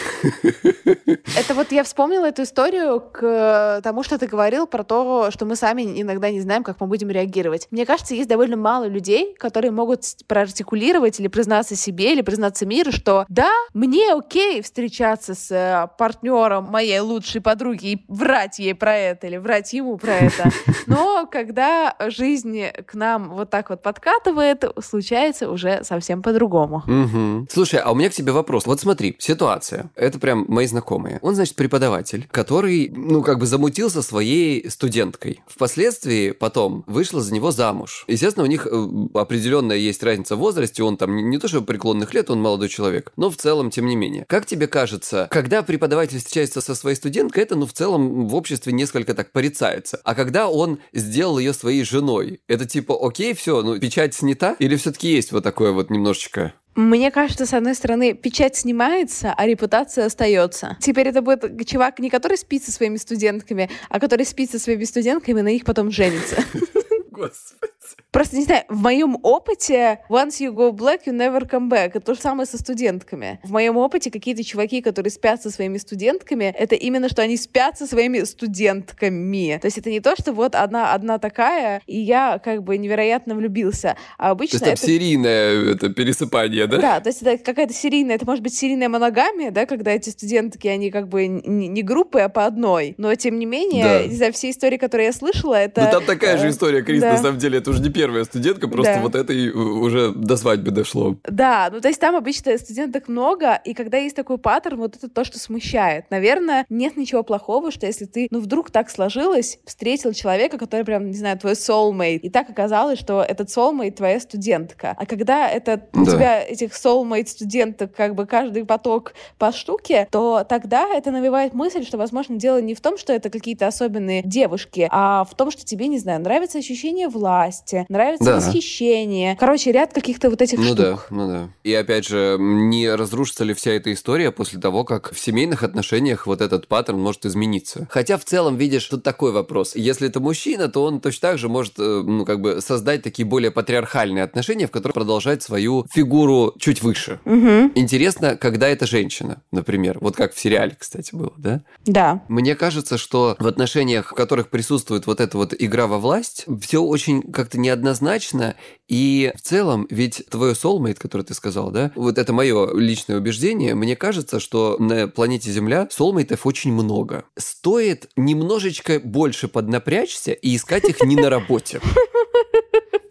Это 1.38 1.54
вот 1.54 1.72
я 1.72 1.84
вспомнила 1.84 2.26
эту 2.26 2.42
историю 2.42 3.00
к 3.00 3.82
тому, 3.84 4.02
что 4.02 4.18
ты 4.18 4.26
говорил 4.26 4.66
про 4.66 4.84
то, 4.84 5.30
что 5.30 5.46
мы 5.46 5.56
сами 5.56 6.02
иногда 6.02 6.32
не 6.32 6.42
знаем, 6.42 6.64
как 6.64 6.82
мы 6.82 6.88
будем 6.88 7.12
реагировать. 7.12 7.68
Мне 7.70 7.86
кажется, 7.86 8.16
есть 8.16 8.28
довольно 8.28 8.58
мало 8.58 8.86
людей, 8.86 9.36
которые 9.38 9.70
могут 9.70 10.06
проартикулировать 10.26 11.20
или 11.20 11.28
признаться 11.28 11.76
себе, 11.76 12.14
или 12.14 12.22
признаться 12.22 12.66
миру, 12.66 12.92
что 12.92 13.26
да, 13.30 13.52
мне 13.76 14.12
окей 14.12 14.64
встречаться 14.64 15.36
с 15.36 15.52
э, 15.52 15.88
партнером 16.00 16.64
моей 16.64 17.00
лучшей 17.00 17.42
подруги 17.42 17.92
и 17.92 18.06
врать 18.08 18.58
ей 18.58 18.74
про 18.74 18.98
это, 18.98 19.28
или 19.28 19.38
врать 19.38 19.72
ему 19.74 19.98
про 19.98 20.14
это. 20.14 20.50
Но 20.88 21.28
когда 21.28 21.96
жизнь 22.08 22.64
к 22.88 22.96
нам 22.96 23.36
вот 23.36 23.52
так 23.52 23.70
вот 23.70 23.84
подкатывает, 23.84 24.64
случается 24.84 25.52
уже 25.52 25.84
совсем 25.84 26.24
по-другому. 26.24 26.78
Угу. 26.88 27.48
Слушай, 27.52 27.82
а 27.82 27.92
у 27.92 27.96
меня 27.96 28.10
к 28.10 28.14
тебе 28.14 28.31
вопрос. 28.32 28.66
Вот 28.66 28.80
смотри, 28.80 29.16
ситуация. 29.20 29.92
Это 29.96 30.20
прям 30.20 30.46
мои 30.48 30.66
знакомые. 30.68 31.20
Он, 31.22 31.36
значит, 31.36 31.56
преподаватель, 31.56 32.28
который, 32.32 32.92
ну, 32.96 33.22
как 33.22 33.40
бы 33.40 33.46
замутился 33.46 34.02
своей 34.02 34.70
студенткой. 34.70 35.42
Впоследствии 35.48 36.32
потом 36.32 36.84
вышла 36.88 37.22
за 37.22 37.34
него 37.34 37.52
замуж. 37.52 38.06
Естественно, 38.08 38.46
у 38.46 38.50
них 38.50 38.68
э, 38.68 38.88
определенная 39.14 39.78
есть 39.78 40.04
разница 40.04 40.36
в 40.36 40.40
возрасте. 40.40 40.84
Он 40.84 40.98
там 40.98 41.30
не 41.30 41.38
то, 41.38 41.48
что 41.48 41.62
преклонных 41.62 42.14
лет, 42.14 42.30
он 42.30 42.42
молодой 42.42 42.70
человек. 42.70 43.12
Но 43.16 43.30
в 43.30 43.38
целом, 43.38 43.70
тем 43.72 43.86
не 43.86 43.96
менее. 43.96 44.26
Как 44.28 44.46
тебе 44.46 44.68
кажется, 44.68 45.28
когда 45.32 45.64
преподаватель 45.64 46.18
встречается 46.18 46.62
со 46.62 46.76
своей 46.76 46.96
студенткой, 46.96 47.44
это, 47.44 47.56
ну, 47.56 47.66
в 47.66 47.74
целом 47.74 48.28
в 48.28 48.36
обществе 48.36 48.74
несколько 48.74 49.14
так 49.14 49.32
порицается. 49.32 50.00
А 50.04 50.16
когда 50.16 50.50
он 50.50 50.80
сделал 50.94 51.40
ее 51.40 51.54
своей 51.54 51.84
женой, 51.84 52.42
это 52.48 52.66
типа, 52.66 52.98
окей, 53.00 53.34
все, 53.34 53.62
ну, 53.62 53.80
печать 53.80 54.14
снята? 54.14 54.56
Или 54.60 54.76
все-таки 54.76 55.10
есть 55.10 55.32
вот 55.32 55.44
такое 55.44 55.72
вот 55.72 55.90
немножечко 55.90 56.54
мне 56.76 57.12
кажется, 57.12 57.46
с 57.46 57.54
одной 57.54 57.76
стороны, 57.76 58.14
печать 58.14 58.56
снимается, 58.56 59.34
а 59.36 59.46
репутация 59.46 60.06
остается. 60.06 60.78
Теперь 60.80 61.10
это 61.10 61.22
будет 61.22 61.68
чувак, 61.68 62.00
не 62.00 62.10
который 62.10 62.38
спит 62.38 62.64
со 62.64 62.72
своими 62.72 62.98
студентками, 62.98 63.70
а 63.90 64.00
который 64.00 64.26
спит 64.26 64.52
со 64.52 64.60
своими 64.60 64.86
студентками, 64.86 65.42
на 65.42 65.50
них 65.50 65.66
потом 65.66 65.92
женится. 65.92 66.44
Господи. 67.12 67.71
Просто, 68.12 68.36
не 68.36 68.44
знаю, 68.44 68.64
в 68.68 68.82
моем 68.82 69.18
опыте 69.24 70.00
once 70.10 70.40
you 70.40 70.52
go 70.54 70.72
black, 70.72 71.02
you 71.06 71.14
never 71.14 71.50
come 71.50 71.70
back. 71.70 71.92
Это 71.94 72.02
то 72.02 72.14
же 72.14 72.20
самое 72.20 72.46
со 72.46 72.58
студентками. 72.58 73.40
В 73.44 73.52
моем 73.52 73.78
опыте 73.78 74.12
какие-то 74.12 74.44
чуваки, 74.44 74.82
которые 74.82 75.12
спят 75.12 75.42
со 75.42 75.50
своими 75.50 75.78
студентками, 75.78 76.54
это 76.58 76.76
именно, 76.76 77.08
что 77.08 77.22
они 77.22 77.38
спят 77.38 77.78
со 77.78 77.88
своими 77.88 78.20
студентками. 78.24 79.58
То 79.62 79.68
есть 79.68 79.78
это 79.78 79.90
не 79.90 80.02
то, 80.02 80.16
что 80.18 80.34
вот 80.34 80.56
одна, 80.56 80.94
одна 80.94 81.20
такая, 81.20 81.82
и 81.88 81.98
я 81.98 82.40
как 82.44 82.64
бы 82.64 82.78
невероятно 82.78 83.34
влюбился. 83.34 83.96
А 84.18 84.32
обычно 84.32 84.60
то 84.60 84.70
есть 84.72 84.84
это... 84.84 84.92
серийное 84.92 85.72
это 85.74 85.90
пересыпание, 85.90 86.68
да? 86.68 86.78
Да, 86.78 87.00
то 87.00 87.10
есть 87.10 87.22
это 87.22 87.38
какая-то 87.44 87.74
серийная, 87.74 88.16
это 88.16 88.26
может 88.26 88.44
быть 88.44 88.54
серийная 88.54 88.90
моногамия, 88.90 89.52
да, 89.52 89.66
когда 89.66 89.92
эти 89.92 90.10
студентки, 90.10 90.68
они 90.68 90.92
как 90.92 91.08
бы 91.08 91.28
не, 91.28 91.70
не 91.70 91.82
группы, 91.82 92.20
а 92.20 92.30
по 92.30 92.46
одной. 92.46 92.94
Но 92.98 93.16
тем 93.16 93.40
не 93.40 93.46
менее, 93.46 93.84
да. 93.84 94.04
не 94.06 94.16
знаю, 94.16 94.34
все 94.34 94.50
истории, 94.50 94.78
которые 94.78 95.08
я 95.08 95.14
слышала, 95.14 95.56
это... 95.56 95.86
Ну 95.86 95.92
там 95.92 96.06
такая 96.06 96.38
же 96.38 96.50
история, 96.50 96.82
Крис, 96.82 97.02
да. 97.02 97.14
на 97.14 97.18
самом 97.18 97.38
деле, 97.38 97.60
это 97.60 97.71
уже 97.72 97.82
не 97.82 97.90
первая 97.90 98.24
студентка, 98.24 98.68
просто 98.68 98.96
да. 98.96 99.02
вот 99.02 99.16
это 99.16 99.34
и 99.34 99.50
уже 99.50 100.12
до 100.12 100.38
свадьбы 100.38 100.72
дошло. 100.72 101.18
Да, 101.24 101.70
ну 101.72 101.82
то 101.82 101.88
есть 101.88 102.00
там 102.00 102.16
обычно 102.16 102.58
студенток 102.58 103.08
много, 103.08 103.56
и 103.56 103.74
когда 103.74 103.98
есть 103.98 104.16
такой 104.16 104.38
паттерн, 104.38 104.78
вот 104.78 104.96
это 104.96 105.10
то, 105.10 105.24
что 105.24 105.40
смущает. 105.40 106.06
Наверное, 106.10 106.66
нет 106.70 106.98
ничего 106.98 107.24
плохого, 107.24 107.72
что 107.72 107.86
если 107.86 108.06
ты, 108.06 108.28
ну 108.32 108.40
вдруг 108.40 108.72
так 108.72 108.90
сложилось, 108.90 109.60
встретил 109.66 110.14
человека, 110.14 110.58
который 110.58 110.86
прям, 110.86 111.08
не 111.08 111.18
знаю, 111.18 111.38
твой 111.38 111.54
soulmate, 111.54 112.18
и 112.18 112.30
так 112.30 112.50
оказалось, 112.50 113.00
что 113.00 113.22
этот 113.22 113.50
soulmate 113.50 113.92
твоя 113.92 114.20
студентка. 114.20 114.96
А 114.98 115.06
когда 115.06 115.50
это 115.50 115.88
да. 115.94 116.02
у 116.02 116.06
тебя 116.06 116.42
этих 116.42 116.74
soulmate 116.74 117.28
студенток 117.28 117.96
как 117.96 118.16
бы 118.16 118.26
каждый 118.26 118.66
поток 118.66 119.14
по 119.38 119.52
штуке, 119.52 120.08
то 120.12 120.46
тогда 120.48 120.88
это 120.88 121.12
навевает 121.12 121.54
мысль, 121.54 121.86
что, 121.86 121.98
возможно, 121.98 122.36
дело 122.36 122.62
не 122.62 122.76
в 122.76 122.82
том, 122.82 122.98
что 122.98 123.14
это 123.14 123.30
какие-то 123.30 123.68
особенные 123.68 124.22
девушки, 124.24 124.88
а 124.92 125.24
в 125.24 125.36
том, 125.36 125.52
что 125.52 125.66
тебе, 125.66 125.88
не 125.88 126.00
знаю, 126.00 126.22
нравится 126.22 126.58
ощущение 126.58 127.08
власти, 127.08 127.61
нравится 127.90 128.26
да. 128.26 128.36
восхищение. 128.38 129.36
Короче, 129.40 129.72
ряд 129.72 129.94
каких-то 129.94 130.30
вот 130.30 130.42
этих 130.42 130.60
ну 130.60 130.66
штук. 130.66 130.78
Да, 130.78 131.00
ну 131.10 131.28
да. 131.28 131.50
И 131.64 131.74
опять 131.74 132.08
же, 132.08 132.38
не 132.40 132.94
разрушится 132.94 133.44
ли 133.44 133.54
вся 133.54 133.72
эта 133.72 133.92
история 133.94 134.32
после 134.32 134.60
того, 134.60 134.84
как 134.84 135.14
в 135.14 135.20
семейных 135.20 135.64
отношениях 135.64 136.28
вот 136.28 136.42
этот 136.42 136.68
паттерн 136.68 137.00
может 137.00 137.26
измениться? 137.26 137.88
Хотя 137.90 138.18
в 138.18 138.26
целом, 138.26 138.58
видишь, 138.58 138.86
тут 138.86 139.04
такой 139.04 139.32
вопрос. 139.32 139.76
Если 139.76 140.08
это 140.08 140.20
мужчина, 140.20 140.68
то 140.68 140.84
он 140.84 141.00
точно 141.00 141.30
так 141.30 141.38
же 141.38 141.50
может, 141.50 141.74
э, 141.78 142.04
ну, 142.06 142.26
как 142.26 142.42
бы 142.42 142.62
создать 142.62 143.04
такие 143.04 143.26
более 143.26 143.52
патриархальные 143.52 144.24
отношения, 144.24 144.68
в 144.68 144.72
которых 144.72 144.96
продолжать 144.96 145.44
свою 145.44 145.86
фигуру 145.92 146.54
чуть 146.58 146.82
выше. 146.82 147.20
Угу. 147.26 147.72
Интересно, 147.76 148.36
когда 148.36 148.68
это 148.68 148.88
женщина, 148.88 149.42
например. 149.52 149.98
Вот 150.02 150.16
как 150.16 150.34
в 150.34 150.40
сериале, 150.40 150.76
кстати, 150.78 151.16
было, 151.16 151.34
да? 151.38 151.62
Да. 151.86 152.24
Мне 152.28 152.56
кажется, 152.56 152.98
что 152.98 153.36
в 153.40 153.48
отношениях, 153.48 154.12
в 154.12 154.16
которых 154.16 154.50
присутствует 154.50 155.08
вот 155.08 155.20
эта 155.20 155.38
вот 155.38 155.54
игра 155.58 155.88
во 155.88 156.00
власть, 156.00 156.46
все 156.62 156.82
очень 156.82 157.22
как-то 157.52 157.60
неоднозначно, 157.60 158.56
и 158.88 159.34
в 159.36 159.42
целом, 159.42 159.86
ведь 159.90 160.24
твой 160.30 160.54
soulmate, 160.54 160.96
который 160.96 161.24
ты 161.24 161.34
сказал, 161.34 161.70
да, 161.70 161.92
вот 161.96 162.18
это 162.18 162.32
мое 162.32 162.74
личное 162.74 163.18
убеждение, 163.18 163.76
мне 163.76 163.98
кажется, 163.98 164.40
что 164.40 164.78
на 164.80 165.10
планете 165.10 165.52
Земля 165.52 165.90
soulmate'ов 165.92 166.40
очень 166.46 166.72
много. 166.72 167.26
Стоит 167.38 168.10
немножечко 168.16 169.02
больше 169.04 169.50
поднапрячься 169.50 170.32
и 170.32 170.56
искать 170.56 170.86
их 170.86 171.02
не 171.02 171.18
на 171.18 171.30
работе. 171.30 171.82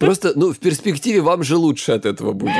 Просто, 0.00 0.32
ну, 0.34 0.54
в 0.54 0.58
перспективе 0.58 1.20
вам 1.20 1.42
же 1.42 1.56
лучше 1.56 1.92
от 1.92 2.06
этого 2.06 2.32
будет. 2.32 2.54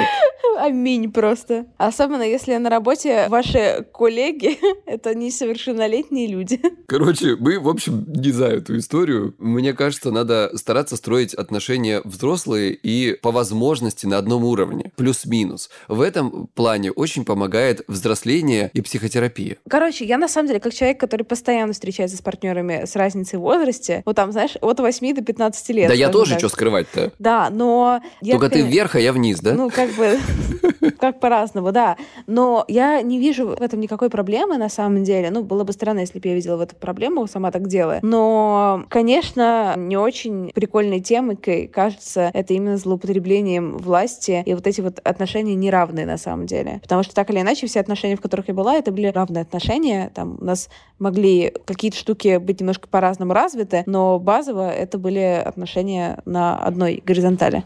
Аминь 0.61 1.11
просто. 1.11 1.65
Особенно, 1.79 2.23
если 2.23 2.55
на 2.57 2.69
работе 2.69 3.29
ваши 3.31 3.87
коллеги— 3.95 4.59
это 4.87 5.15
несовершеннолетние 5.15 6.27
люди. 6.27 6.61
Короче, 6.87 7.37
мы, 7.37 7.59
в 7.59 7.67
общем, 7.67 8.05
не 8.09 8.31
за 8.31 8.49
эту 8.49 8.77
историю. 8.77 9.35
Мне 9.39 9.73
кажется, 9.73 10.11
надо 10.11 10.51
стараться 10.57 10.97
строить 10.97 11.33
отношения 11.33 11.70
взрослые 12.05 12.73
и 12.73 13.15
по 13.15 13.31
возможности 13.31 14.07
на 14.07 14.19
одном 14.19 14.45
уровне. 14.45 14.93
Плюс-минус. 14.97 15.71
В 15.89 16.01
этом 16.01 16.49
плане 16.55 16.91
очень 16.91 17.25
помогает 17.25 17.83
взросление 17.89 18.71
и 18.73 18.81
психотерапия. 18.81 19.57
Короче, 19.69 20.05
я 20.05 20.19
на 20.19 20.29
самом 20.29 20.49
деле, 20.49 20.61
как 20.61 20.75
человек, 20.75 20.99
который 20.99 21.23
постоянно 21.23 21.73
встречается 21.73 22.17
с 22.17 22.23
партнерами 22.23 22.85
с 22.85 22.97
разницей 22.97 23.39
в 23.39 23.43
возрасте, 23.43 24.03
вот 24.07 24.17
там, 24.17 24.33
знаешь, 24.33 24.57
от 24.61 24.81
8 24.81 25.15
до 25.15 25.23
15 25.23 25.69
лет. 25.71 25.89
Да 25.89 25.95
я 25.95 26.09
тоже, 26.09 26.33
так. 26.33 26.41
что 26.41 26.49
скрывать-то. 26.49 27.13
Да, 27.19 27.51
но... 27.51 28.01
Только 28.25 28.47
я, 28.47 28.51
ты 28.51 28.63
вверх, 28.63 28.95
а 28.95 29.01
я 29.01 29.13
вниз, 29.13 29.41
да? 29.41 29.55
Ну, 29.55 29.71
как 29.71 29.91
бы... 29.93 30.19
Как 30.99 31.21
по-разному, 31.21 31.73
да. 31.73 31.97
Но 32.27 32.65
я 32.69 33.03
не 33.03 33.19
вижу 33.19 33.49
в 33.49 33.63
этом 33.63 33.81
никакой 33.81 34.11
проблемы 34.11 34.57
на 34.57 34.69
самом 34.69 35.05
деле. 35.05 35.31
Ну, 35.31 35.43
было 35.43 35.65
бы 35.65 35.73
странно, 35.73 36.01
если 36.01 36.19
бы 36.19 36.29
я 36.29 36.35
видела 36.35 36.57
в 36.57 36.61
этом 36.61 36.79
проблему, 36.79 37.27
сама 37.27 37.51
так 37.51 37.69
делаю. 37.69 38.01
Но, 38.03 38.85
конечно, 38.89 39.75
не 39.77 39.97
очень 39.97 40.53
прикольной 40.55 41.01
темой 41.01 41.37
кажется 41.67 42.31
это 42.33 42.55
именно 42.55 42.77
злоупотреблением 42.77 43.79
власти 43.79 44.43
и 44.47 44.55
вот 44.55 44.67
эти 44.67 44.81
вот 44.81 44.99
отношения 45.01 45.55
неравные 45.55 46.07
на 46.07 46.19
самом 46.19 46.47
деле. 46.47 46.81
Потому 46.83 47.03
что 47.03 47.15
так 47.15 47.31
или 47.31 47.41
иначе 47.41 47.67
все 47.67 47.81
отношения, 47.81 48.17
в 48.17 48.21
которых 48.21 48.49
я 48.49 48.55
была, 48.55 48.77
это 48.77 48.93
были 48.93 49.07
равные 49.07 49.43
отношения. 49.43 50.11
Там 50.15 50.39
у 50.41 50.45
нас 50.45 50.69
могли 50.99 51.53
какие-то 51.65 51.97
штуки 51.97 52.39
быть 52.39 52.61
немножко 52.61 52.89
по-разному 52.89 53.33
развиты, 53.33 53.83
но 53.87 54.19
базово 54.19 54.71
это 54.71 54.99
были 54.99 55.43
отношения 55.45 56.19
на 56.25 56.57
одной 56.57 57.03
горизонтали. 57.05 57.65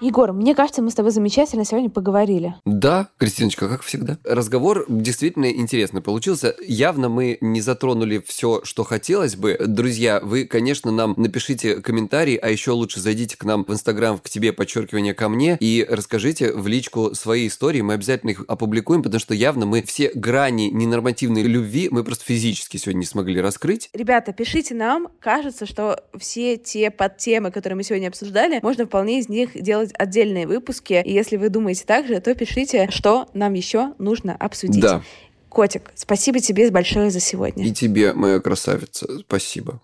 Егор, 0.00 0.32
мне 0.32 0.54
кажется, 0.54 0.80
мы 0.80 0.90
с 0.90 0.94
тобой 0.94 1.12
замечательно 1.12 1.66
сегодня 1.66 1.90
поговорили. 1.90 2.54
Да, 2.64 3.08
Кристиночка, 3.18 3.68
как 3.68 3.82
всегда. 3.82 4.16
Разговор 4.24 4.86
действительно 4.88 5.50
интересный 5.50 6.00
получился. 6.00 6.54
Явно 6.66 7.10
мы 7.10 7.36
не 7.42 7.60
затронули 7.60 8.22
все, 8.26 8.62
что 8.64 8.84
хотелось 8.84 9.36
бы. 9.36 9.58
Друзья, 9.60 10.20
вы, 10.22 10.46
конечно, 10.46 10.90
нам 10.90 11.14
напишите 11.18 11.82
комментарий, 11.82 12.36
а 12.36 12.48
еще 12.48 12.70
лучше 12.70 12.98
зайдите 12.98 13.36
к 13.36 13.44
нам 13.44 13.64
в 13.64 13.72
Инстаграм, 13.72 14.18
к 14.18 14.30
тебе, 14.30 14.54
подчеркивание 14.54 15.12
ко 15.12 15.28
мне, 15.28 15.58
и 15.60 15.86
расскажите 15.86 16.54
в 16.54 16.66
личку 16.66 17.14
свои 17.14 17.46
истории. 17.46 17.82
Мы 17.82 17.92
обязательно 17.92 18.30
их 18.30 18.44
опубликуем, 18.48 19.02
потому 19.02 19.20
что 19.20 19.34
явно 19.34 19.66
мы 19.66 19.82
все 19.82 20.10
грани 20.14 20.70
ненормативной 20.70 21.42
любви 21.42 21.88
мы 21.90 22.04
просто 22.04 22.24
физически 22.24 22.76
сегодня 22.76 23.00
не 23.00 23.06
смогли 23.06 23.40
раскрыть. 23.40 23.90
Ребята, 23.92 24.32
пишите 24.32 24.74
нам. 24.74 25.08
Кажется, 25.20 25.66
что 25.66 26.02
все 26.16 26.56
те 26.56 26.90
подтемы, 26.90 27.50
которые 27.50 27.76
мы 27.76 27.82
сегодня 27.82 28.08
обсуждали, 28.08 28.60
можно 28.62 28.86
вполне 28.86 29.18
из 29.18 29.28
них 29.28 29.60
делать 29.60 29.89
отдельные 29.98 30.46
выпуски. 30.46 31.02
И 31.04 31.12
если 31.12 31.36
вы 31.36 31.48
думаете 31.48 31.84
так 31.86 32.06
же, 32.06 32.20
то 32.20 32.34
пишите, 32.34 32.88
что 32.90 33.28
нам 33.34 33.54
еще 33.54 33.94
нужно 33.98 34.34
обсудить. 34.36 34.82
Да. 34.82 35.02
Котик, 35.48 35.90
спасибо 35.96 36.38
тебе 36.40 36.70
большое 36.70 37.10
за 37.10 37.20
сегодня. 37.20 37.66
И 37.66 37.72
тебе, 37.72 38.12
моя 38.12 38.40
красавица, 38.40 39.06
спасибо. 39.20 39.80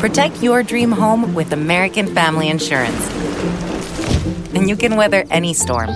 Protect 0.00 0.42
your 0.42 0.62
dream 0.62 0.92
home 0.92 1.34
with 1.34 1.52
American 1.52 2.06
Family 2.14 2.50
Insurance. 2.50 3.08
And 4.54 4.68
you 4.68 4.76
can 4.76 4.96
weather 4.96 5.24
any 5.30 5.54
storm. 5.54 5.90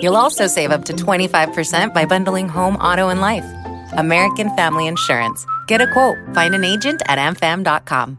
You'll 0.00 0.16
also 0.16 0.46
save 0.46 0.70
up 0.70 0.84
to 0.86 0.92
25% 0.92 1.92
by 1.94 2.04
bundling 2.04 2.48
home, 2.48 2.76
auto, 2.76 3.08
and 3.08 3.20
life. 3.20 3.44
American 3.96 4.54
Family 4.56 4.86
Insurance. 4.86 5.44
Get 5.66 5.80
a 5.80 5.86
quote. 5.92 6.16
Find 6.34 6.54
an 6.54 6.64
agent 6.64 7.02
at 7.06 7.18
amfam.com. 7.18 8.18